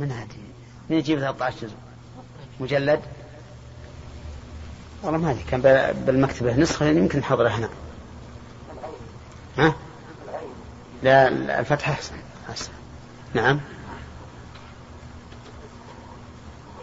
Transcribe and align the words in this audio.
من 0.00 0.12
هذه 0.12 0.38
من 0.90 0.96
يجيب 0.96 1.18
13 1.18 1.66
جزء 1.66 1.74
مجلد؟ 2.60 3.00
والله 5.02 5.18
ما 5.18 5.30
أدري 5.30 5.42
كان 5.42 5.60
بالمكتبة. 6.06 6.56
نسخة 6.56 6.86
يعني 6.86 6.98
يمكن 6.98 7.18
نحضرها 7.18 7.50
هنا. 7.50 7.68
ها؟ 9.58 9.74
لا 11.02 11.28
الفتح 11.60 11.88
أحسن. 11.88 12.14
أحسن. 12.50 12.72
نعم. 13.34 13.60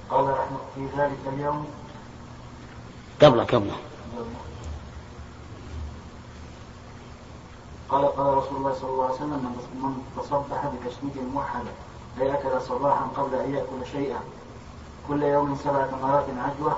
قال 0.10 0.36
في 0.76 0.88
ذلك 0.98 1.34
اليوم؟ 1.34 1.68
قبله 3.22 3.44
قبله 3.44 3.76
قال 7.90 8.06
قال 8.06 8.38
رسول 8.38 8.58
الله 8.58 8.74
صلى 8.74 8.90
الله 8.90 9.06
عليه 9.06 9.16
وسلم 9.16 9.56
من 9.84 10.04
تصبح 10.18 10.68
بتشديد 10.68 11.24
موحدة 11.34 11.72
أي 12.22 12.34
أكل 12.34 12.62
صباحا 12.62 13.08
قبل 13.18 13.36
أن 13.36 13.54
يأكل 13.54 13.92
شيئا. 13.92 14.20
كل 15.08 15.24
يوم 15.24 15.56
سبع 15.64 15.86
ثمرات 15.88 16.26
عجوة 16.38 16.78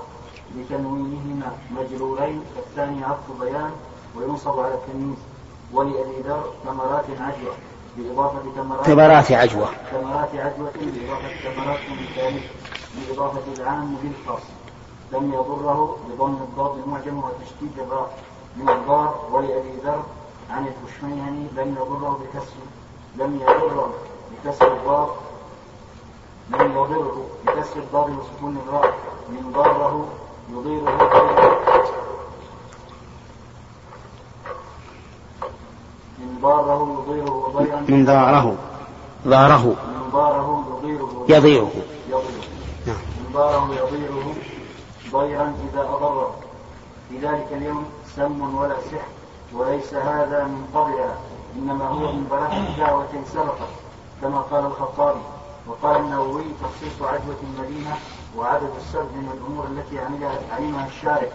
بتنوينهما 0.56 1.52
مجرورين. 1.72 2.44
الثاني 2.58 3.04
عطف 3.04 3.42
بيان 3.42 3.72
وينصب 4.16 4.60
على 4.60 4.74
التمييز. 4.74 5.18
ولأبي 5.74 6.22
ذر 6.22 6.44
ثمرات 6.66 7.06
عجوة 7.20 7.54
بإضافة 7.98 8.40
ثمرات 8.56 8.86
ثمرات 8.86 9.32
عجوة. 9.32 9.70
ثمرات 9.92 10.30
عجوة 10.36 10.72
بإضافة 10.76 11.54
ثمرات 11.54 11.80
الثالث 11.80 12.44
بإضافة 12.96 13.54
العام 13.58 13.96
بالخاص. 14.04 14.42
لم 15.12 15.34
يضره 15.34 15.98
بضم 16.10 16.34
الضاد 16.34 16.84
المعجم 16.84 17.18
وتشديد 17.18 17.80
الراء 17.80 18.18
من 18.56 18.70
الضار 18.70 19.26
ولأبي 19.32 19.74
ذر 19.86 20.04
عن 20.50 20.68
الكشميهني 20.68 21.48
لم 21.58 21.76
يضره 21.82 22.20
بكسر 22.22 22.64
لم 23.16 23.36
يضره 23.42 23.94
بكسر 24.32 24.74
الضاد 24.74 25.08
لم 26.50 26.72
يضره 26.72 27.26
بكسر 27.48 27.80
الضاد 27.80 28.10
وسكون 28.10 28.58
الراء 28.68 28.94
من 29.30 29.52
ضاره 29.54 30.08
يضيره 30.52 30.92
من 36.20 36.40
ضاره 36.42 37.04
يضيره 37.08 37.52
ضيرا 37.56 37.80
من 37.90 38.06
ضاره 38.06 38.58
ضاره. 39.28 39.66
من 39.66 40.10
ضاره 40.14 40.66
يضيره 40.84 41.26
يضيره. 41.30 41.72
نعم. 42.88 42.96
من 42.96 43.30
ضاره 43.34 43.70
يضيره 43.74 44.34
ضيرا 45.12 45.54
إذا 45.74 45.82
أضره. 45.82 46.36
في 47.10 47.18
ذلك 47.18 47.48
اليوم 47.52 47.86
سم 48.16 48.56
ولا 48.56 48.76
سحر 48.92 49.08
وليس 49.54 49.94
هذا 49.94 50.44
من 50.44 50.68
قبلها 50.76 51.18
إنما 51.56 51.86
هو 51.88 52.12
من 52.12 52.28
بركة 52.32 52.78
دعوة 52.78 53.24
سبقت 53.34 53.70
كما 54.22 54.42
قال 54.42 54.66
الخطابي. 54.66 55.20
وقال 55.68 56.02
النووي 56.02 56.44
تخصيص 56.62 57.02
عدوة 57.02 57.38
المدينة 57.44 57.98
وعدد 58.38 58.70
السرد 58.78 59.10
من 59.16 59.30
الأمور 59.34 59.68
التي 59.68 60.00
عملها 60.00 60.40
علمها 60.52 60.88
الشارع. 60.88 61.28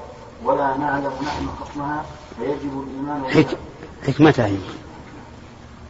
ولا 0.44 0.76
نعلم 0.76 1.12
نحن 1.22 1.48
حكمها 1.60 2.04
فيجب 2.36 2.84
الإيمان 2.86 3.22
بها. 3.22 3.30
حك... 3.30 3.58
حكمتها 4.06 4.46
هي. 4.46 4.56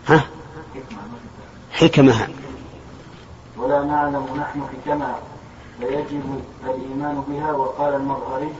ها؟ 0.07 0.27
حكمها. 1.71 2.29
ولا 3.57 3.85
نعلم 3.85 4.27
نحن 4.37 4.63
حكمها 4.63 5.19
فيجب 5.81 6.43
الإيمان 6.65 7.25
بها. 7.29 7.53
وقال 7.53 7.95
المظهري 7.95 8.53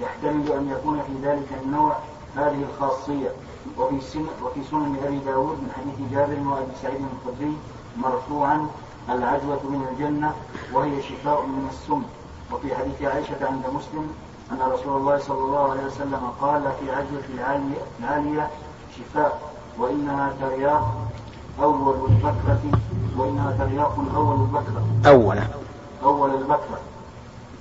يحتمل 0.00 0.52
أن 0.52 0.70
يكون 0.70 1.02
في 1.02 1.28
ذلك 1.28 1.48
النوع 1.64 1.96
هذه 2.36 2.64
الخاصية. 2.70 3.32
وفي 3.78 4.24
وفي 4.42 4.60
سنن 4.70 4.96
أبي 5.04 5.18
داود 5.18 5.56
من 5.56 5.70
حديث 5.76 6.12
جابر 6.12 6.48
وأبي 6.48 6.72
سعيد 6.82 7.00
الخدري 7.26 7.56
مرفوعا 7.96 8.68
العجوة 9.08 9.60
من 9.62 9.86
الجنة 9.92 10.34
وهي 10.72 11.02
شفاء 11.02 11.42
من 11.42 11.68
السم. 11.70 12.02
وفي 12.52 12.74
حديث 12.74 13.02
عائشة 13.02 13.46
عند 13.46 13.62
مسلم 13.74 14.10
أن 14.52 14.58
رسول 14.72 14.96
الله 14.96 15.18
صلى 15.18 15.38
الله 15.38 15.70
عليه 15.70 15.84
وسلم 15.86 16.32
قال 16.40 16.62
في 16.62 16.90
عجوة 16.90 17.22
العالية, 18.00 18.50
شفاء 18.96 19.52
وإنها 19.78 20.32
ترياق 20.40 20.94
أول 21.62 22.10
البكرة 22.10 22.60
وإنها 23.16 23.56
ترياق 23.58 23.98
أول 24.14 24.40
البكرة. 24.40 24.86
أول. 25.06 25.38
أول 26.04 26.30
البكرة. 26.30 26.80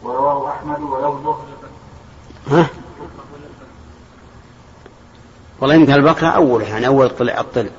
ورواه 0.04 0.50
أحمد 0.50 0.82
ولفظه. 0.82 1.36
ها؟ 2.48 2.68
والله 5.62 5.76
يمكن 5.76 5.94
البكرة 5.94 6.28
أول 6.28 6.62
يعني 6.62 6.88
أول 6.88 7.10
طلع 7.10 7.40
الطل 7.40 7.70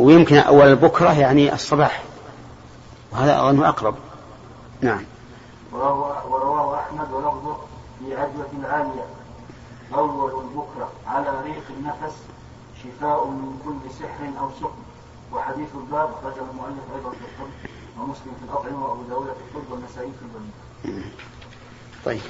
ويمكن 0.00 0.36
أول 0.36 0.66
البكرة 0.66 1.18
يعني 1.18 1.54
الصباح. 1.54 2.02
وهذا 3.12 3.40
أظن 3.40 3.64
أقرب. 3.64 3.94
نعم. 4.80 5.04
ورواه, 5.72 6.80
أحمد 6.80 7.12
ولفظه 7.12 7.56
في 7.98 8.16
عجوة 8.16 8.46
العالية 8.60 9.04
أول 9.94 10.44
البكرة 10.44 10.88
على 11.06 11.30
ريق 11.44 11.62
النفس 11.78 12.16
شفاء 12.82 13.26
من 13.26 13.58
كل 13.64 13.90
سحر 13.94 14.40
أو 14.40 14.50
سقم. 14.60 14.82
وحديث 15.32 15.68
الباب 15.74 16.10
أخرجه 16.12 16.44
المؤلف 16.50 16.84
أيضا 16.96 17.10
في 17.10 17.16
الطب 17.16 17.50
ومسلم 18.00 18.32
في 18.38 18.44
الأطعمة 18.44 18.86
وأبو 18.86 19.02
داود 19.02 19.26
في 19.26 19.58
الطب 19.58 19.72
والنسائي 19.72 20.10
في 20.12 20.22
البنية 20.22 21.04
طيب. 22.04 22.20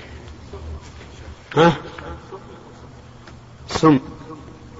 ها؟ 1.57 1.73
سم. 3.69 4.01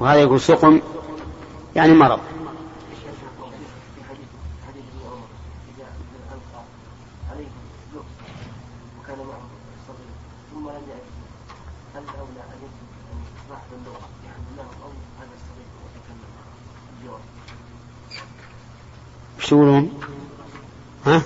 وهذا 0.01 0.21
يقول 0.21 0.41
سقم 0.41 0.81
يعني 1.77 1.95
مرض. 1.95 2.21
يقولون؟ 19.53 20.01
ها؟ 21.07 21.23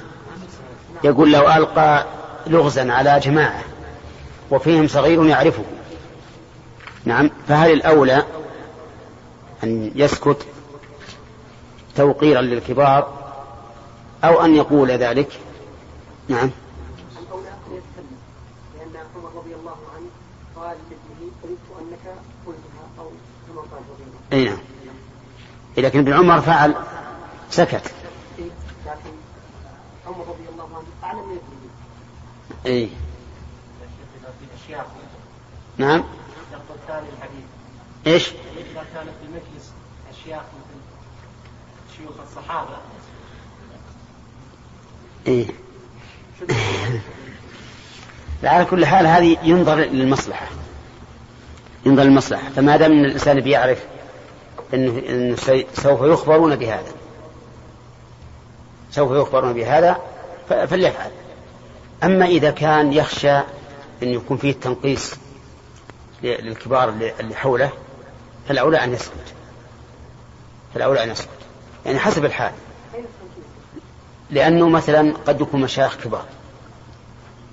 يقول 1.05 1.33
لو 1.33 1.49
ألقى 1.49 2.07
لغزا 2.47 2.93
على 2.93 3.21
جماعة 3.21 3.63
وفيهم 4.51 4.89
صغير 4.89 5.27
يعرفه 5.27 5.65
نعم 7.05 7.31
فهل 7.49 7.73
الأولى 7.73 8.25
أن 9.65 9.91
يسكت 9.95 10.47
توقيرا 11.97 12.41
للكبار 12.41 13.13
أو 14.25 14.45
أن 14.45 14.55
يقول 14.55 14.91
ذلك 14.91 15.41
نعم 16.29 16.51
أي 24.33 24.45
نعم 24.45 24.59
لكن 25.77 25.99
ابن 25.99 26.13
عمر 26.13 26.41
فعل 26.41 26.75
سكت 27.51 27.93
إيه، 28.39 28.51
لكن 28.87 29.11
عمر 30.07 30.21
رضي 30.29 30.49
الله 30.53 30.69
عنه 30.77 30.87
أعلم 31.05 31.29
من 31.29 31.37
ابنه 31.37 31.65
اي 32.67 32.89
نعم. 35.79 36.05
إيش؟ 38.07 38.29
إذا 38.29 38.85
كان 38.95 39.05
في 39.05 39.27
المجلس 39.27 39.73
أشياخ 40.11 40.43
مثل 40.43 40.81
شيوخ 41.97 42.13
الصحابة 42.29 42.77
إيه. 45.27 45.47
على 48.45 48.65
كل 48.65 48.87
حال 48.87 49.07
هذه 49.07 49.37
ينظر 49.43 49.75
للمصلحة. 49.75 50.47
ينظر 51.87 52.03
للمصلحة. 52.03 52.51
فما 52.51 52.77
دام 52.77 52.93
إن 52.93 53.05
الإنسان 53.05 53.41
بيعرف 53.41 53.85
انه, 54.75 55.03
إنه 55.09 55.37
سوف 55.75 56.01
يخبرون 56.03 56.57
بهذا. 56.57 56.93
سوف 58.91 59.11
يخبرون 59.11 59.53
بهذا 59.53 60.01
فليفعل. 60.49 61.11
أما 62.03 62.27
إذا 62.27 62.51
كان 62.51 62.93
يخشى 62.93 63.37
أن 64.03 64.09
يكون 64.09 64.37
فيه 64.37 64.53
تنقيص 64.53 65.15
للكبار 66.23 66.89
اللي 67.21 67.35
حوله 67.35 67.71
فالأولى 68.49 68.85
أن 68.85 68.93
يسكت. 68.93 69.35
فالأولى 70.75 71.05
أن 71.05 71.11
يسكت. 71.11 71.29
يعني 71.87 71.99
حسب 71.99 72.25
الحال. 72.25 72.53
لأنه 74.31 74.69
مثلا 74.69 75.15
قد 75.27 75.41
يكون 75.41 75.61
مشايخ 75.61 75.97
كبار. 75.97 76.25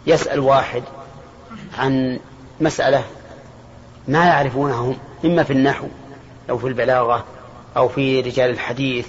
يسأل 0.07 0.39
واحد 0.39 0.83
عن 1.77 2.19
مسألة 2.61 3.03
ما 4.07 4.25
يعرفونها 4.25 4.75
هم 4.75 4.97
إما 5.25 5.43
في 5.43 5.53
النحو 5.53 5.87
أو 6.49 6.57
في 6.57 6.67
البلاغة 6.67 7.25
أو 7.77 7.87
في 7.87 8.21
رجال 8.21 8.49
الحديث 8.49 9.07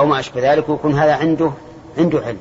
أو 0.00 0.06
ما 0.06 0.20
أشبه 0.20 0.52
ذلك 0.52 0.68
ويكون 0.68 0.98
هذا 0.98 1.16
عنده 1.16 1.52
عنده 1.98 2.20
علم. 2.20 2.40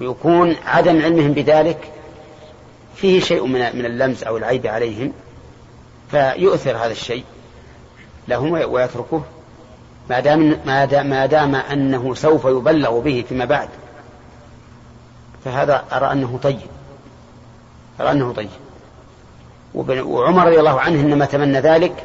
ويكون 0.00 0.56
عدم 0.66 1.02
علمهم 1.02 1.32
بذلك 1.32 1.92
فيه 2.96 3.20
شيء 3.20 3.46
من 3.46 3.76
من 3.76 3.86
اللمز 3.86 4.24
أو 4.24 4.36
العيب 4.36 4.66
عليهم 4.66 5.12
فيؤثر 6.10 6.76
هذا 6.76 6.92
الشيء 6.92 7.24
لهم 8.28 8.52
ويتركه 8.52 9.22
ما 10.10 10.20
دام 10.20 10.60
ما 10.66 10.84
دام, 10.84 11.10
ما 11.10 11.26
دام 11.26 11.54
أنه 11.54 12.14
سوف 12.14 12.44
يبلغ 12.44 13.00
به 13.00 13.24
فيما 13.28 13.44
بعد 13.44 13.68
فهذا 15.44 15.84
أرى 15.92 16.12
أنه 16.12 16.38
طيب. 16.42 16.58
أرى 18.00 18.10
أنه 18.10 18.32
طيب. 18.32 18.48
وعمر 19.74 20.46
رضي 20.46 20.58
الله 20.58 20.80
عنه 20.80 21.00
إنما 21.00 21.24
تمنى 21.24 21.60
ذلك 21.60 22.04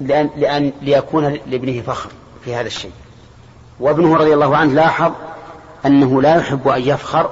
لأن, 0.00 0.30
لأن 0.36 0.72
ليكون 0.82 1.38
لابنه 1.46 1.82
فخر 1.82 2.10
في 2.44 2.54
هذا 2.54 2.66
الشيء. 2.66 2.92
وابنه 3.80 4.16
رضي 4.16 4.34
الله 4.34 4.56
عنه 4.56 4.72
لاحظ 4.72 5.12
أنه 5.88 6.22
لا 6.22 6.36
يحب 6.36 6.68
أن 6.68 6.82
يفخر 6.82 7.30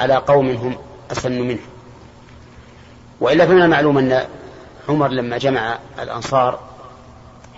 على 0.00 0.14
قوم 0.14 0.50
هم 0.50 0.76
أسن 1.12 1.40
منه. 1.42 1.58
وإلا 3.20 3.46
فمن 3.46 3.62
المعلوم 3.62 3.98
أن 3.98 4.26
عمر 4.88 5.08
لما 5.08 5.38
جمع 5.38 5.78
الأنصار 6.02 6.58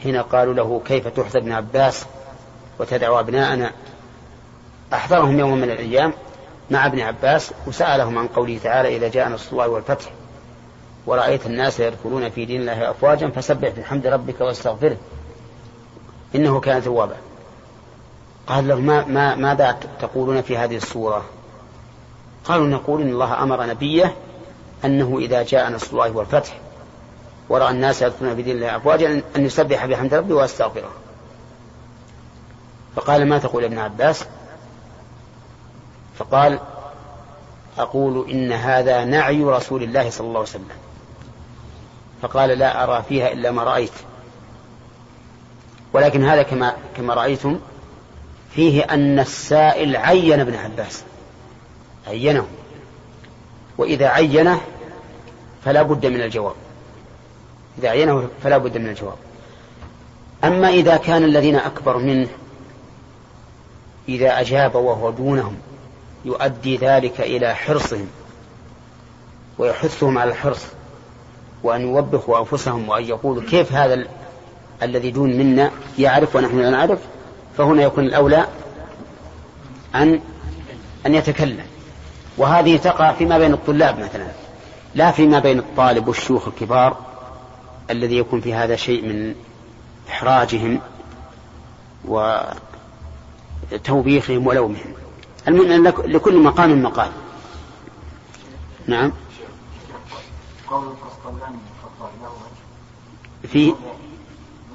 حين 0.03 0.17
قالوا 0.17 0.55
له 0.55 0.83
كيف 0.85 1.09
تحذر 1.09 1.39
ابن 1.39 1.53
عباس 1.53 2.05
وتدعو 2.79 3.21
أبناءنا 3.21 3.71
أحضرهم 4.93 5.39
يوم 5.39 5.59
من 5.59 5.71
الأيام 5.71 6.13
مع 6.71 6.87
ابن 6.87 7.01
عباس 7.01 7.53
وسألهم 7.67 8.19
عن 8.19 8.27
قوله 8.27 8.59
تعالى 8.63 8.97
إذا 8.97 9.09
جاء 9.09 9.29
نصر 9.29 9.53
الله 9.53 9.69
والفتح 9.69 10.11
ورأيت 11.07 11.47
الناس 11.47 11.81
يدخلون 11.81 12.31
في 12.31 12.45
دين 12.45 12.61
الله 12.61 12.91
أفواجا 12.91 13.29
فسبح 13.29 13.69
بحمد 13.69 14.07
ربك 14.07 14.41
واستغفره 14.41 14.97
إنه 16.35 16.61
كان 16.61 16.83
توابا. 16.83 17.17
قال 18.47 18.69
له 18.69 18.75
ما 18.75 19.05
ما 19.05 19.35
ماذا 19.35 19.79
تقولون 20.01 20.43
في 20.43 20.57
هذه 20.57 20.77
السورة؟ 20.77 21.25
قالوا 22.45 22.67
نقول 22.67 23.03
إن 23.03 23.09
الله 23.09 23.43
أمر 23.43 23.67
نبيه 23.67 24.15
أنه 24.85 25.19
إذا 25.19 25.43
جاء 25.43 25.71
نصر 25.71 25.91
الله 25.93 26.17
والفتح 26.17 26.59
ورأى 27.49 27.71
الناس 27.71 28.03
يدخلون 28.03 28.37
في 28.37 28.43
دين 28.43 28.57
الله 28.57 28.77
أفواجا 28.77 29.23
أن 29.37 29.47
يسبح 29.47 29.87
بحمد 29.87 30.15
ربه 30.15 30.35
ويستغفره 30.35 30.91
فقال 32.97 33.29
ما 33.29 33.39
تقول 33.39 33.65
ابن 33.65 33.79
عباس؟ 33.79 34.25
فقال 36.19 36.59
أقول 37.79 38.31
إن 38.31 38.53
هذا 38.53 39.05
نعي 39.05 39.45
رسول 39.45 39.83
الله 39.83 40.11
صلى 40.11 40.27
الله 40.27 40.39
عليه 40.39 40.49
وسلم. 40.49 40.69
فقال 42.23 42.51
لا 42.51 42.85
أرى 42.85 43.05
فيها 43.09 43.33
إلا 43.33 43.51
ما 43.51 43.63
رأيت. 43.63 43.93
ولكن 45.93 46.25
هذا 46.25 46.43
كما 46.43 46.77
كما 46.97 47.15
رأيتم 47.15 47.61
فيه 48.55 48.83
أن 48.83 49.19
السائل 49.19 49.97
عين 49.97 50.41
ابن 50.41 50.55
عباس. 50.55 51.03
عينه. 52.07 52.47
وإذا 53.79 54.09
عينه 54.09 54.61
فلا 55.65 55.83
بد 55.83 56.07
من 56.07 56.21
الجواب. 56.21 56.55
إذا 57.79 57.89
عينه 57.89 58.29
فلا 58.43 58.59
بد 58.59 58.79
من 58.79 58.89
الجواب. 58.89 59.17
أما 60.45 60.69
إذا 60.69 60.97
كان 60.97 61.25
الذين 61.25 61.57
أكبر 61.57 61.99
منه 61.99 62.29
إذا 64.09 64.41
أجاب 64.41 64.75
وهو 64.75 65.11
دونهم 65.11 65.57
يؤدي 66.25 66.77
ذلك 66.77 67.21
إلى 67.21 67.55
حرصهم 67.55 68.07
ويحثهم 69.59 70.19
على 70.19 70.31
الحرص 70.31 70.63
وأن 71.63 71.81
يوبخوا 71.81 72.39
أنفسهم 72.39 72.89
وأن 72.89 73.05
يقولوا 73.05 73.43
كيف 73.43 73.73
هذا 73.73 73.95
ال... 73.95 74.09
الذي 74.83 75.11
دون 75.11 75.39
منا 75.39 75.71
يعرف 75.99 76.37
ونحن 76.37 76.59
لا 76.59 76.71
نعرف؟ 76.71 76.99
فهنا 77.57 77.83
يكون 77.83 78.05
الأولى 78.05 78.47
أن 79.95 80.21
أن 81.07 81.15
يتكلم. 81.15 81.67
وهذه 82.39 82.77
تقع 82.77 83.13
فيما 83.13 83.39
بين 83.39 83.53
الطلاب 83.53 83.99
مثلا 83.99 84.27
لا 84.95 85.11
فيما 85.11 85.39
بين 85.39 85.59
الطالب 85.59 86.09
والشيوخ 86.09 86.49
الكبار 86.49 86.97
الذي 87.91 88.19
يكون 88.19 88.41
في 88.41 88.55
هذا 88.55 88.77
شيء 88.77 89.03
من 89.03 89.35
إحراجهم 90.09 90.81
وتوبيخهم 93.73 94.47
ولومهم. 94.47 94.95
المهم 95.49 95.71
أن 95.71 95.83
لكل 95.85 96.43
مقام 96.43 96.83
مقال. 96.83 97.11
نعم. 98.87 99.13
قول 100.71 100.95
في 103.53 103.75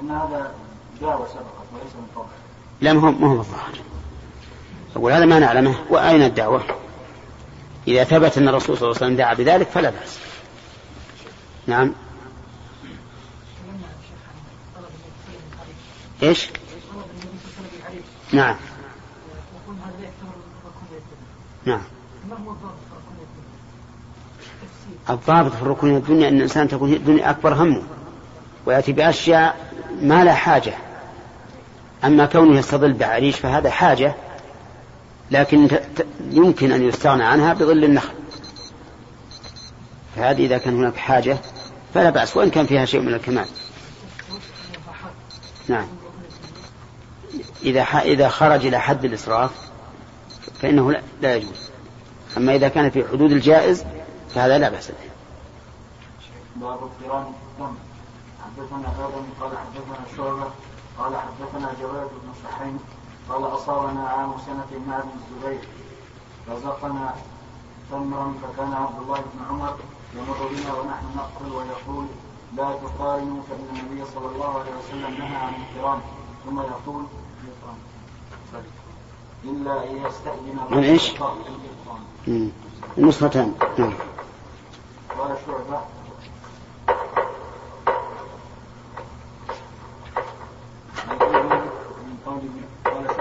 إن 0.02 0.10
هذا 0.10 0.54
دعوه 1.00 1.26
سبقت 1.26 1.66
وليس 1.72 1.94
من 1.94 2.06
فضل 2.14 2.39
لا 2.80 2.92
ما 2.92 3.28
هو 3.28 3.36
بالظاهر. 3.36 3.78
أقول 4.96 5.12
هذا 5.12 5.24
ما 5.24 5.38
نعلمه 5.38 5.74
وأين 5.90 6.22
الدعوة؟ 6.22 6.62
إذا 7.88 8.04
ثبت 8.04 8.38
أن 8.38 8.48
الرسول 8.48 8.76
صلى 8.76 8.88
الله 8.88 8.96
عليه 8.96 9.06
وسلم 9.06 9.16
دعا 9.16 9.34
بذلك 9.34 9.66
فلا 9.68 9.90
بأس. 9.90 10.18
نعم. 11.66 11.92
إيش؟ 16.22 16.48
نعم. 18.32 18.56
نعم. 21.64 21.82
الضابط 25.10 25.52
في 25.52 25.62
الركون 25.62 25.96
الدنيا 25.96 26.28
أن 26.28 26.36
الإنسان 26.36 26.68
تكون 26.68 26.92
الدنيا 26.92 27.30
أكبر 27.30 27.54
همه 27.54 27.82
ويأتي 28.66 28.92
بأشياء 28.92 29.72
ما 30.02 30.24
لا 30.24 30.34
حاجة. 30.34 30.89
أما 32.04 32.26
كونه 32.26 32.58
يستظل 32.58 32.92
بعريش 32.92 33.36
فهذا 33.36 33.70
حاجة 33.70 34.14
لكن 35.30 35.68
يمكن 36.30 36.72
أن 36.72 36.82
يستغنى 36.82 37.24
عنها 37.24 37.54
بظل 37.54 37.84
النخل. 37.84 38.14
فهذه 40.16 40.46
إذا 40.46 40.58
كان 40.58 40.76
هناك 40.76 40.96
حاجة 40.96 41.38
فلا 41.94 42.10
بأس 42.10 42.36
وإن 42.36 42.50
كان 42.50 42.66
فيها 42.66 42.84
شيء 42.84 43.00
من 43.00 43.14
الكمال. 43.14 43.46
نعم. 45.68 45.86
إذا 47.62 47.82
إذا 47.82 48.28
خرج 48.28 48.66
إلى 48.66 48.80
حد 48.80 49.04
الإسراف 49.04 49.50
فإنه 50.62 50.92
لا, 50.92 51.02
لا 51.22 51.36
يجوز. 51.36 51.70
أما 52.36 52.54
إذا 52.54 52.68
كان 52.68 52.90
في 52.90 53.04
حدود 53.08 53.32
الجائز 53.32 53.84
فهذا 54.34 54.58
لا 54.58 54.68
بأس 54.68 54.88
به. 54.88 55.10
باب 56.56 56.78
اقتران 56.82 57.32
الدم 57.52 57.74
حدثنا 58.44 59.06
آدم 59.06 59.24
قال 59.40 59.50
حدثنا 59.58 60.16
شعبة 60.16 60.50
قال 61.00 61.16
حدثنا 61.16 61.72
جواد 61.80 62.08
بن 62.22 62.32
صحيح 62.44 62.74
قال 63.28 63.54
أصابنا 63.54 64.08
عام 64.08 64.32
سنة 64.46 64.80
مع 64.88 64.98
ابن 64.98 65.08
الزبير 65.20 65.60
رزقنا 66.48 67.14
تمرا 67.90 68.34
فكان 68.42 68.72
عبد 68.72 69.02
الله 69.02 69.18
بن 69.18 69.44
عمر 69.50 69.76
يمر 70.14 70.48
بنا 70.50 70.74
ونحن 70.74 71.06
نأكل 71.16 71.52
ويقول 71.56 72.06
لا 72.56 72.72
تقارنوا 72.72 73.42
فإن 73.42 73.68
النبي 73.80 74.10
صلى 74.14 74.26
الله 74.26 74.58
عليه 74.58 74.70
وسلم 74.78 75.18
نهى 75.18 75.36
عن 75.36 75.52
الاقتران 75.54 76.00
ثم 76.44 76.60
يقول 76.60 77.04
إلا 79.44 79.84
إذا 79.84 80.08
استأذن 80.08 80.58
من 80.70 80.84
إيش؟ 80.84 81.12
النسختان 82.98 83.54
نعم. 83.78 83.92
قال 85.18 85.36
شعبة 85.46 85.80
من 92.06 92.18
قول 92.26 92.40
قال 92.84 93.16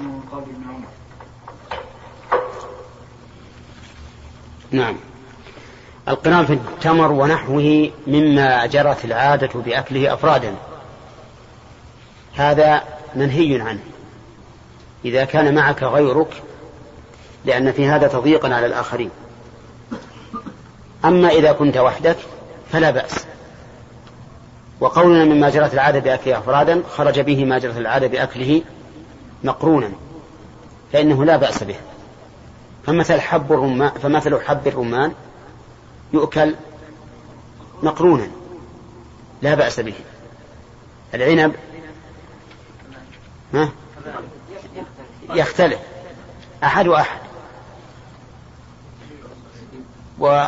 من 0.00 0.22
قول 0.32 0.42
ابن 0.42 0.64
عمر. 0.68 0.88
نعم. 4.70 4.96
القران 6.08 6.46
في 6.46 6.52
التمر 6.52 7.12
ونحوه 7.12 7.90
مما 8.06 8.66
جرت 8.66 9.04
العادة 9.04 9.60
بأكله 9.60 10.14
أفرادا. 10.14 10.54
هذا 12.34 12.82
منهي 13.14 13.60
عنه. 13.60 13.80
إذا 15.04 15.24
كان 15.24 15.54
معك 15.54 15.82
غيرك 15.82 16.42
لأن 17.44 17.72
في 17.72 17.86
هذا 17.86 18.08
تضييقا 18.08 18.54
على 18.54 18.66
الآخرين. 18.66 19.10
أما 21.04 21.28
إذا 21.28 21.52
كنت 21.52 21.76
وحدك 21.76 22.16
فلا 22.72 22.90
بأس. 22.90 23.26
وقولنا 24.80 25.24
مما 25.24 25.50
جرت 25.50 25.74
العادة 25.74 25.98
بأكله 25.98 26.38
أفرادا 26.38 26.82
خرج 26.90 27.20
به 27.20 27.44
ما 27.44 27.58
جرت 27.58 27.76
العادة 27.76 28.06
بأكله 28.06 28.62
مقرونا 29.44 29.90
فإنه 30.92 31.24
لا 31.24 31.36
بأس 31.36 31.62
به. 31.64 31.76
فمثل 32.86 33.20
حب 33.20 33.52
الرمان 33.52 33.90
فمثل 33.90 34.40
حب 34.40 34.68
الرمان 34.68 35.12
يؤكل 36.12 36.54
مقرونا 37.82 38.28
لا 39.42 39.54
بأس 39.54 39.80
به. 39.80 39.94
العنب 41.14 41.54
ها؟ 43.54 43.68
يختلف 45.30 45.78
أحد 46.64 46.88
وأحد. 46.88 47.18
و 50.18 50.46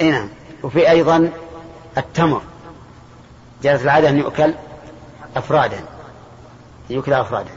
إيه 0.00 0.10
نعم. 0.10 0.28
وفي 0.62 0.90
أيضا 0.90 1.32
التمر 1.98 2.42
جاءت 3.62 3.82
العادة 3.82 4.08
أن 4.08 4.18
يؤكل 4.18 4.54
أفرادا. 5.36 5.95
يؤكل 6.90 7.12
أفرادا 7.12 7.50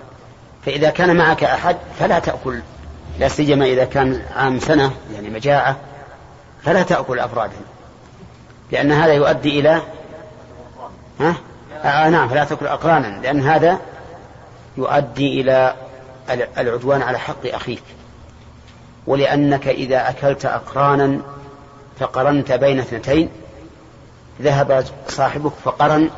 فإذا 0.66 0.90
كان 0.90 1.16
معك 1.16 1.44
أحد 1.44 1.78
فلا 2.00 2.20
تأكل 2.20 2.62
لا 3.20 3.28
سيما 3.28 3.66
إذا 3.66 3.86
كان 3.86 4.22
عام 4.36 4.60
سنة 4.60 4.92
يعني 5.14 5.30
مجاعة 5.30 5.78
فلا 6.64 6.84
تأكل 6.84 7.20
أفرادا 7.20 7.58
لأن 8.72 8.92
هذا 8.92 9.14
يؤدي 9.14 9.60
إلى 9.60 9.82
ها؟ 11.20 11.36
آه 11.84 12.10
نعم 12.10 12.30
فلا 12.30 12.44
تأكل 12.44 12.68
أقرانا. 12.68 13.22
لأن 13.22 13.42
هذا 13.42 13.80
يؤدي 14.78 15.42
إلى 15.42 15.76
العدوان 16.58 17.02
على 17.02 17.20
حق 17.20 17.46
أخيك. 17.46 17.84
ولأنك 19.08 19.68
إذا 19.68 20.10
أكلت 20.10 20.46
أقرانا 20.46 21.22
فقرنت 22.00 22.52
بين 22.52 22.80
اثنتين 22.80 23.30
ذهب 24.42 24.86
صاحبك 25.08 25.52
فقرن 25.64 26.10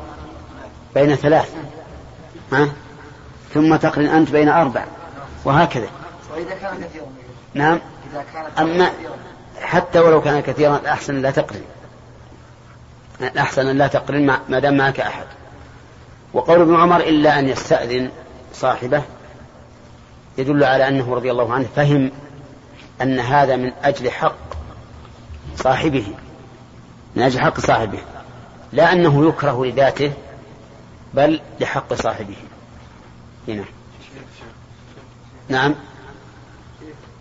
بين 0.94 1.14
ثلاث. 1.14 1.54
ها؟ 2.52 2.68
ثم 3.54 3.76
تقرن 3.76 4.06
أنت 4.06 4.30
بين 4.30 4.48
أربع. 4.48 4.84
وهكذا. 5.44 5.88
وإذا 6.34 6.54
كان 6.54 6.84
كثيرا. 6.84 7.06
نعم. 7.54 7.80
إذا 8.12 8.24
كانت 8.34 8.58
أما 8.58 8.90
حتى 9.60 9.98
ولو 9.98 10.20
كان 10.20 10.40
كثيرا 10.40 10.76
الأحسن 10.76 11.22
لا 11.22 11.30
تقرن. 11.30 11.62
الأحسن 13.20 13.66
أن 13.66 13.78
لا 13.78 13.86
تقرن 13.86 14.36
ما 14.48 14.58
دام 14.58 14.76
معك 14.76 15.00
أحد. 15.00 15.26
وقول 16.32 16.60
ابن 16.60 16.76
عمر 16.76 17.00
إلا 17.00 17.38
أن 17.38 17.48
يستأذن 17.48 18.10
صاحبه 18.54 19.02
يدل 20.38 20.64
على 20.64 20.88
أنه 20.88 21.14
رضي 21.14 21.30
الله 21.30 21.52
عنه 21.52 21.68
فهم 21.76 22.10
أن 23.02 23.20
هذا 23.20 23.56
من 23.56 23.72
أجل 23.82 24.10
حق 24.10 24.36
صاحبه 25.56 26.06
من 27.16 27.22
أجل 27.22 27.40
حق 27.40 27.60
صاحبه. 27.60 27.98
لا 28.72 28.92
أنه 28.92 29.28
يكره 29.28 29.64
لذاته 29.66 30.12
بل 31.14 31.40
لحق 31.60 31.94
صاحبه. 31.94 32.36
هنا 33.48 33.64
نعم. 35.48 35.74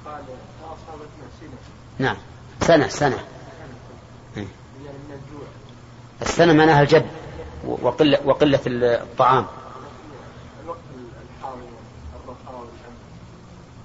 قال 0.05 0.23
فأصابتنا 0.61 1.27
سنة 1.39 1.57
نعم. 1.99 2.15
سنة 2.61 2.87
سنة. 2.87 3.17
إيه. 4.37 4.47
السنة 6.21 6.53
معناها 6.53 6.81
الجد 6.81 7.05
وقلة, 7.65 8.19
وقلة 8.25 8.59
الطعام. 8.67 9.45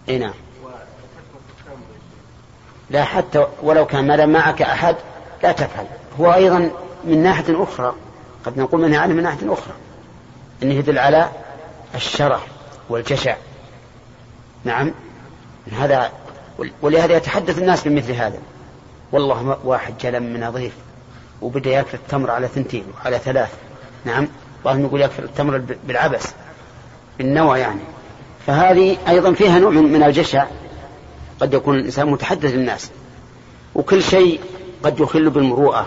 اي 0.09 0.19
نعم. 0.19 0.35
لا 2.91 3.05
حتى 3.05 3.47
ولو 3.63 3.87
كان 3.87 4.07
ما 4.07 4.27
معك 4.27 4.63
أحد 4.63 4.97
لا 5.43 5.53
تفعل. 5.53 5.87
هو 6.21 6.35
أيضا 6.35 6.71
من 7.05 7.23
ناحية 7.23 7.63
أخرى 7.63 7.95
قد 8.45 8.59
نقول 8.59 8.81
منها 8.81 8.99
عنه 8.99 9.15
من 9.15 9.23
ناحية 9.23 9.53
أخرى. 9.53 9.75
أنه 10.63 10.75
يدل 10.75 10.99
على 10.99 11.31
الشرف 11.97 12.41
والجشع. 12.89 13.37
نعم. 14.65 14.93
هذا 15.73 16.13
ولهذا 16.83 17.17
يتحدث 17.17 17.59
الناس 17.59 17.89
بمثل 17.89 18.13
هذا. 18.13 18.39
والله 19.13 19.59
واحد 19.65 19.99
جلم 19.99 20.23
من 20.23 20.51
ضيف 20.51 20.73
وبدأ 21.43 21.71
يأكل 21.71 21.95
التمر 21.95 22.31
على 22.31 22.49
ثنتين 22.49 22.85
وعلى 22.97 23.19
ثلاث. 23.19 23.55
نعم. 24.05 24.29
بعضهم 24.65 24.85
يقول 24.85 25.01
يأكل 25.01 25.25
التمر 25.25 25.63
بالعبس. 25.87 26.33
بالنوى 27.19 27.59
يعني. 27.59 27.81
فهذه 28.47 28.97
أيضا 29.09 29.33
فيها 29.33 29.59
نوع 29.59 29.71
من 29.71 30.03
الجشع. 30.03 30.47
قد 31.41 31.55
يكون 31.55 31.79
الإنسان 31.79 32.11
متحدث 32.11 32.55
للناس. 32.55 32.91
وكل 33.75 34.03
شيء 34.03 34.41
قد 34.83 35.01
يخل 35.01 35.31
بالمروءة. 35.31 35.87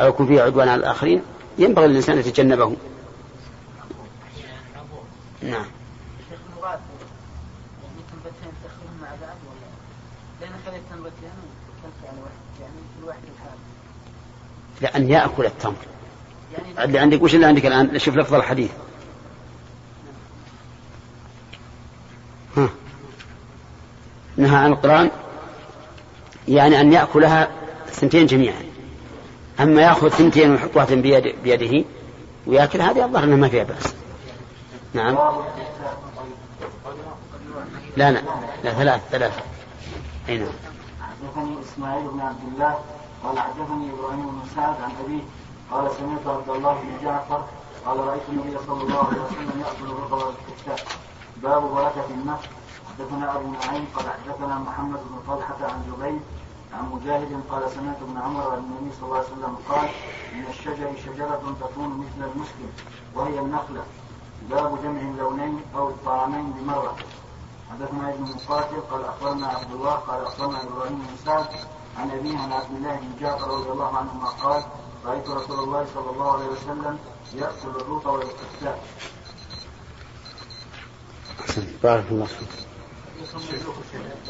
أو 0.00 0.08
يكون 0.08 0.26
فيه 0.26 0.42
عدوان 0.42 0.68
على 0.68 0.78
الآخرين. 0.78 1.22
ينبغي 1.58 1.86
للإنسان 1.86 2.18
يتجنبه. 2.18 2.76
نعم. 5.42 5.66
شيخ 6.30 6.38
المراد 6.56 6.80
يعني 7.82 8.00
تنبتين 8.12 8.52
تخلون 8.64 8.98
مع 9.02 9.08
بعض 9.08 9.36
ولا؟ 9.46 9.70
لأن 10.40 10.60
خليت 10.66 10.82
تنبتين 10.90 11.32
وكلت 11.82 12.08
على 12.08 12.18
واحد 12.22 12.60
يعني 12.60 12.80
كل 13.00 13.06
واحد 13.06 13.20
الحال 13.34 13.58
لأن 14.80 15.10
يأكل 15.10 15.46
التمر. 15.46 15.74
يعني 16.52 16.84
اللي 16.84 16.98
عندك 16.98 17.22
وش 17.22 17.34
اللي 17.34 17.46
عندك 17.46 17.66
الآن؟ 17.66 17.98
شوف 17.98 18.16
لفظ 18.16 18.34
الحديث. 18.34 18.70
ها. 22.56 22.68
نهى 24.36 24.56
عن 24.56 24.72
القرآن 24.72 25.10
يعني 26.48 26.80
أن 26.80 26.92
يأكلها 26.92 27.48
ثنتين 27.86 28.26
جميعا. 28.26 28.62
أما 29.60 29.82
يأخذ 29.82 30.08
ثنتين 30.08 30.50
ويحط 30.50 30.76
واحدة 30.76 30.94
بيد 30.94 31.34
بيده 31.44 31.84
ويأكل 32.46 32.80
هذه 32.80 33.04
الظاهر 33.04 33.24
أنها 33.24 33.36
ما 33.36 33.48
فيها 33.48 33.64
بأس. 33.64 33.94
نعم. 34.94 35.14
لا 37.96 38.10
لا 38.10 38.20
لا 38.62 38.72
ثلاث 38.72 39.00
ثلاث. 39.10 39.44
أي 40.28 40.38
نعم. 40.38 40.48
حدثني 41.00 41.60
إسماعيل 41.60 42.08
بن 42.08 42.20
عبد 42.20 42.42
الله 42.52 42.78
قال 43.24 43.38
حدثني 43.38 43.90
إبراهيم 43.92 44.26
بن 44.26 44.42
سعد 44.56 44.76
عن 44.80 44.92
أبيه 45.04 45.22
قال 45.70 45.90
سمعت 45.98 46.26
عبد 46.26 46.48
الله 46.48 46.72
بن 46.72 47.04
جعفر 47.04 47.44
قال 47.86 47.96
رأيت 47.98 48.22
النبي 48.28 48.58
صلى 48.66 48.82
الله 48.82 48.98
عليه 48.98 49.20
وسلم 49.20 49.60
يأكل 49.60 49.90
الرطب 49.92 50.26
والكتاب 50.26 50.78
باب 51.42 51.62
بركة 51.62 52.06
النفس. 52.10 52.48
حدثنا 52.88 53.36
أبو 53.36 53.48
نعيم 53.50 53.86
قال 53.96 54.06
حدثنا 54.10 54.58
محمد 54.58 54.98
بن 55.10 55.34
طلحة 55.34 55.56
عن 55.60 55.82
جبير 55.88 56.20
عن 56.74 56.90
مجاهد 56.92 57.40
قال 57.50 57.70
سمعت 57.70 57.96
ابن 58.02 58.18
عمر 58.18 58.50
عن 58.50 58.58
النبي 58.58 58.96
صلى 58.96 59.04
الله 59.04 59.16
عليه 59.16 59.26
وسلم 59.26 59.56
قال 59.68 59.88
من 60.34 60.44
الشجر 60.50 60.92
شجرة 61.04 61.56
تكون 61.60 61.88
مثل 61.98 62.30
المسلم 62.34 62.70
وهي 63.14 63.38
النخلة. 63.38 63.82
باب 64.48 64.82
جمع 64.82 65.00
اللونين 65.00 65.60
أو 65.74 65.88
الطعامين 65.88 66.52
بمرة 66.52 66.96
حدثنا 67.70 68.14
ابن 68.14 68.22
مقاتل 68.22 68.80
قال 68.90 69.04
أخبرنا 69.04 69.46
عبد 69.46 69.72
الله 69.72 69.90
قال 69.90 70.26
أخبرنا 70.26 70.62
إبراهيم 70.62 70.98
بن 70.98 71.16
سعد 71.24 71.46
عن 71.98 72.10
أبيه 72.10 72.38
عن 72.38 72.52
عبد 72.52 72.76
الله 72.76 72.96
بن 72.96 73.20
جعفر 73.20 73.48
رضي 73.48 73.70
الله 73.70 73.96
عنهما 73.96 74.28
قال 74.28 74.62
رأيت 75.04 75.28
رسول 75.28 75.58
الله 75.58 75.86
صلى 75.94 76.10
الله 76.10 76.32
عليه 76.32 76.46
وسلم 76.46 76.98
يأكل 77.34 77.80
الروط 77.80 78.06
أحسن. 81.40 81.66
بارك 81.82 82.04
الله 82.10 82.26
فيك 82.26 82.48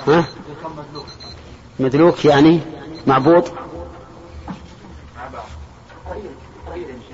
ها؟ 0.07 0.29
مدلوك 1.79 2.25
يعني 2.25 2.61
معبود 3.07 3.49
إيه. 6.13 6.31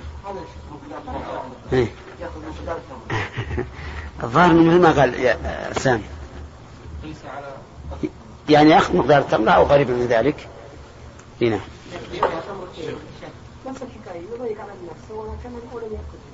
الظاهر 4.23 4.51
انه 4.51 4.63
مثل 4.63 4.81
ما 4.83 5.01
قال 5.01 5.15
يا 5.15 5.73
سامي. 5.73 6.03
يعني 8.49 8.71
ياخذ 8.71 8.97
مقدار 8.97 9.19
التمره 9.19 9.51
أو 9.51 9.65
قريبا 9.65 9.93
من 9.93 10.07
ذلك؟ 10.07 10.49
إيه 11.43 11.51
نعم. 11.51 11.61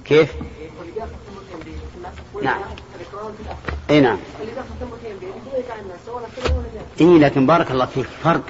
كيف؟ 0.04 0.34
نعم. 2.42 2.60
اي 3.90 4.00
نعم. 4.00 4.18
اي 7.00 7.18
لكن 7.18 7.46
بارك 7.46 7.70
الله 7.70 7.86
فيك. 7.86 8.06
فرق. 8.24 8.42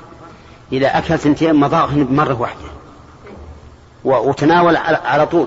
إذا 0.72 0.98
أكل 0.98 1.18
ثنتين 1.18 1.54
مضاغهن 1.54 2.04
بمرة 2.04 2.40
واحدة. 2.40 2.81
وتناول 4.04 4.76
على, 4.76 5.26
طول. 5.26 5.46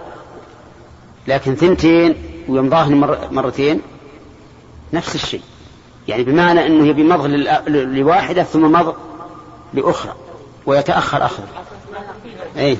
لكن 1.27 1.55
ثنتين 1.55 2.15
ويمضاهن 2.47 2.95
مر 2.95 3.17
مرتين 3.31 3.81
نفس 4.93 5.15
الشيء. 5.15 5.41
يعني 6.07 6.23
بمعنى 6.23 6.65
إنه 6.65 6.87
يبي 6.87 7.03
مضغ 7.03 7.27
للأ- 7.27 7.69
ل- 7.69 7.95
لواحدة 7.99 8.43
ثم 8.43 8.71
مضغ 8.71 8.93
لأخرى 9.73 10.15
ويتأخر 10.65 11.25
اخذ 11.25 11.43
اي 12.57 12.77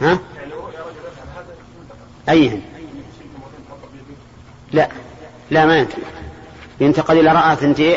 ها؟ 0.00 0.18
ايهن 2.28 2.62
لا. 4.72 4.88
لا 5.50 5.66
ما 5.66 5.76
ينتقل. 5.78 6.02
ينتقل 6.80 7.18
إلى 7.18 7.32
رأى 7.32 7.56
ثنتين 7.56 7.96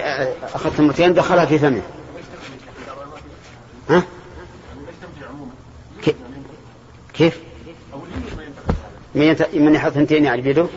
أخذ 0.56 0.70
ثمرتين 0.70 1.14
دخلها 1.14 1.46
في 1.46 1.60
فمه. 1.60 1.82
ها؟ 3.90 4.04
كيف؟ 7.20 7.40
من 9.16 9.36
من 9.54 9.76
يحط 9.76 9.92
ثنتين 9.92 10.26
يعني 10.26 10.42
بيده؟ 10.42 10.68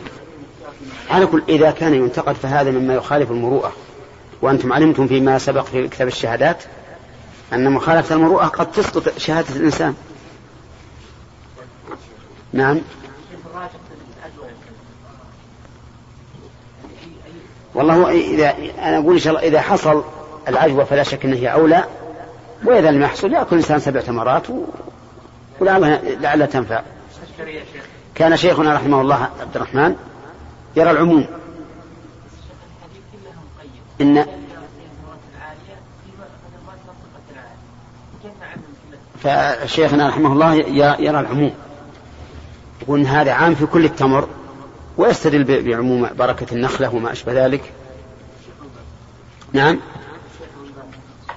على 1.09 1.25
كل 1.25 1.43
إذا 1.49 1.71
كان 1.71 1.93
ينتقد 1.93 2.35
فهذا 2.35 2.71
مما 2.71 2.93
يخالف 2.93 3.31
المروءة 3.31 3.71
وأنتم 4.41 4.73
علمتم 4.73 5.07
فيما 5.07 5.37
سبق 5.37 5.65
في 5.65 5.87
كتاب 5.87 6.07
الشهادات 6.07 6.63
أن 7.53 7.71
مخالفة 7.71 8.15
المروءة 8.15 8.45
قد 8.45 8.71
تسقط 8.71 9.17
شهادة 9.17 9.55
الإنسان 9.55 9.95
نعم 12.53 12.81
والله 17.75 18.11
إذا 18.11 18.55
أنا 18.79 18.97
أقول 18.97 19.13
إن 19.13 19.19
شاء 19.19 19.33
الله 19.33 19.47
إذا 19.47 19.61
حصل 19.61 20.03
العجوة 20.47 20.83
فلا 20.83 21.03
شك 21.03 21.25
أنه 21.25 21.35
هي 21.35 21.53
أولى 21.53 21.83
وإذا 22.65 22.91
لم 22.91 23.01
يحصل 23.01 23.33
يأكل 23.33 23.55
الإنسان 23.55 23.79
سبع 23.79 24.01
تمرات. 24.01 24.47
ولعلها 25.63 26.01
لعلها 26.21 26.47
تنفع. 26.47 26.81
كان 28.15 28.37
شيخنا 28.37 28.73
رحمه 28.73 29.01
الله 29.01 29.29
عبد 29.41 29.55
الرحمن 29.55 29.95
يرى 30.75 30.91
العموم. 30.91 31.27
إن 34.01 34.25
فشيخنا 39.23 40.09
رحمه 40.09 40.33
الله 40.33 40.53
يرى 40.99 41.19
العموم. 41.19 41.53
يقول 42.81 42.99
إن 42.99 43.05
هذا 43.05 43.31
عام 43.31 43.55
في 43.55 43.65
كل 43.65 43.85
التمر 43.85 44.27
ويستدل 44.97 45.63
بعموم 45.63 46.09
بركة 46.17 46.53
النخلة 46.53 46.95
وما 46.95 47.11
أشبه 47.11 47.45
ذلك. 47.45 47.73
نعم. 49.53 49.79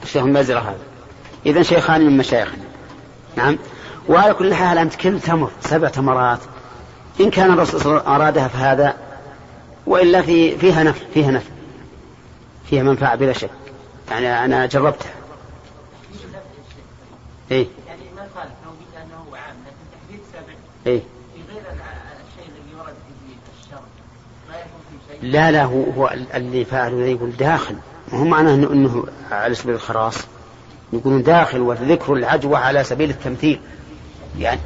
الشيخ 0.02 0.23
المازرة 0.23 0.59
هذا. 0.59 0.78
إذا 1.47 1.62
شيخان 1.62 2.06
من 2.06 2.16
مشايخنا. 2.16 2.64
نعم. 3.37 3.59
وعلى 4.08 4.34
كل 4.34 4.54
حال 4.54 4.78
أنت 4.78 4.94
كل 4.94 5.20
تمر 5.20 5.50
سبع 5.60 5.88
تمرات؟ 5.88 6.38
إن 7.20 7.30
كان 7.30 7.52
الرسول 7.52 7.80
صلى 7.80 7.90
الله 7.90 8.02
عليه 8.02 8.10
وسلم 8.10 8.22
أرادها 8.22 8.48
فهذا 8.48 8.96
وإلا 9.86 10.22
في 10.22 10.58
فيها 10.58 10.82
نفع 10.82 11.04
فيها 11.14 11.30
نفع 11.30 11.50
فيها 12.70 12.82
منفعة 12.82 13.14
بلا 13.14 13.32
شك. 13.32 13.50
يعني 14.10 14.44
أنا 14.44 14.66
جربتها. 14.66 15.10
إيه. 17.50 17.66
يعني 17.86 18.02
ما 18.16 18.22
قال 18.36 18.48
عام 19.46 19.56
لكن 19.66 19.86
تحديد 19.92 20.20
سبع. 20.32 20.54
إيه. 20.86 21.02
لا 25.22 25.50
لا 25.50 25.64
هو, 25.64 25.82
هو 25.82 26.14
اللي 26.34 26.64
فاعله 26.64 27.06
يقول 27.06 27.36
داخل. 27.36 27.76
ما 28.12 28.18
هو 28.18 28.25
معناه 28.25 28.54
انه, 28.54 28.72
إنه 28.72 29.04
على 29.30 29.54
سبيل 29.54 29.75
الخراص 29.75 30.18
يقولون 30.92 31.22
داخل 31.22 31.60
وذكر 31.60 32.12
العجوة 32.12 32.58
على 32.58 32.84
سبيل 32.84 33.10
التمثيل. 33.10 33.60
يعني؟ 34.38 34.61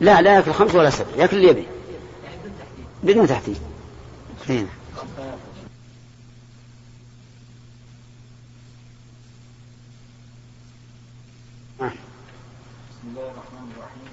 لا 0.00 0.22
لا 0.22 0.34
يأكل 0.34 0.52
خمس 0.52 0.74
ولا 0.74 0.90
سبع 0.90 1.10
يأكل 1.16 1.36
اللي 1.36 1.48
يبي 1.48 1.66
بدون 3.02 3.26
تحديد 3.26 3.58
هنا. 4.48 4.66
آه. 11.80 11.92
بسم 12.90 13.06
الله 13.08 13.30
الرحمن 13.30 13.72
الرحيم 13.76 14.12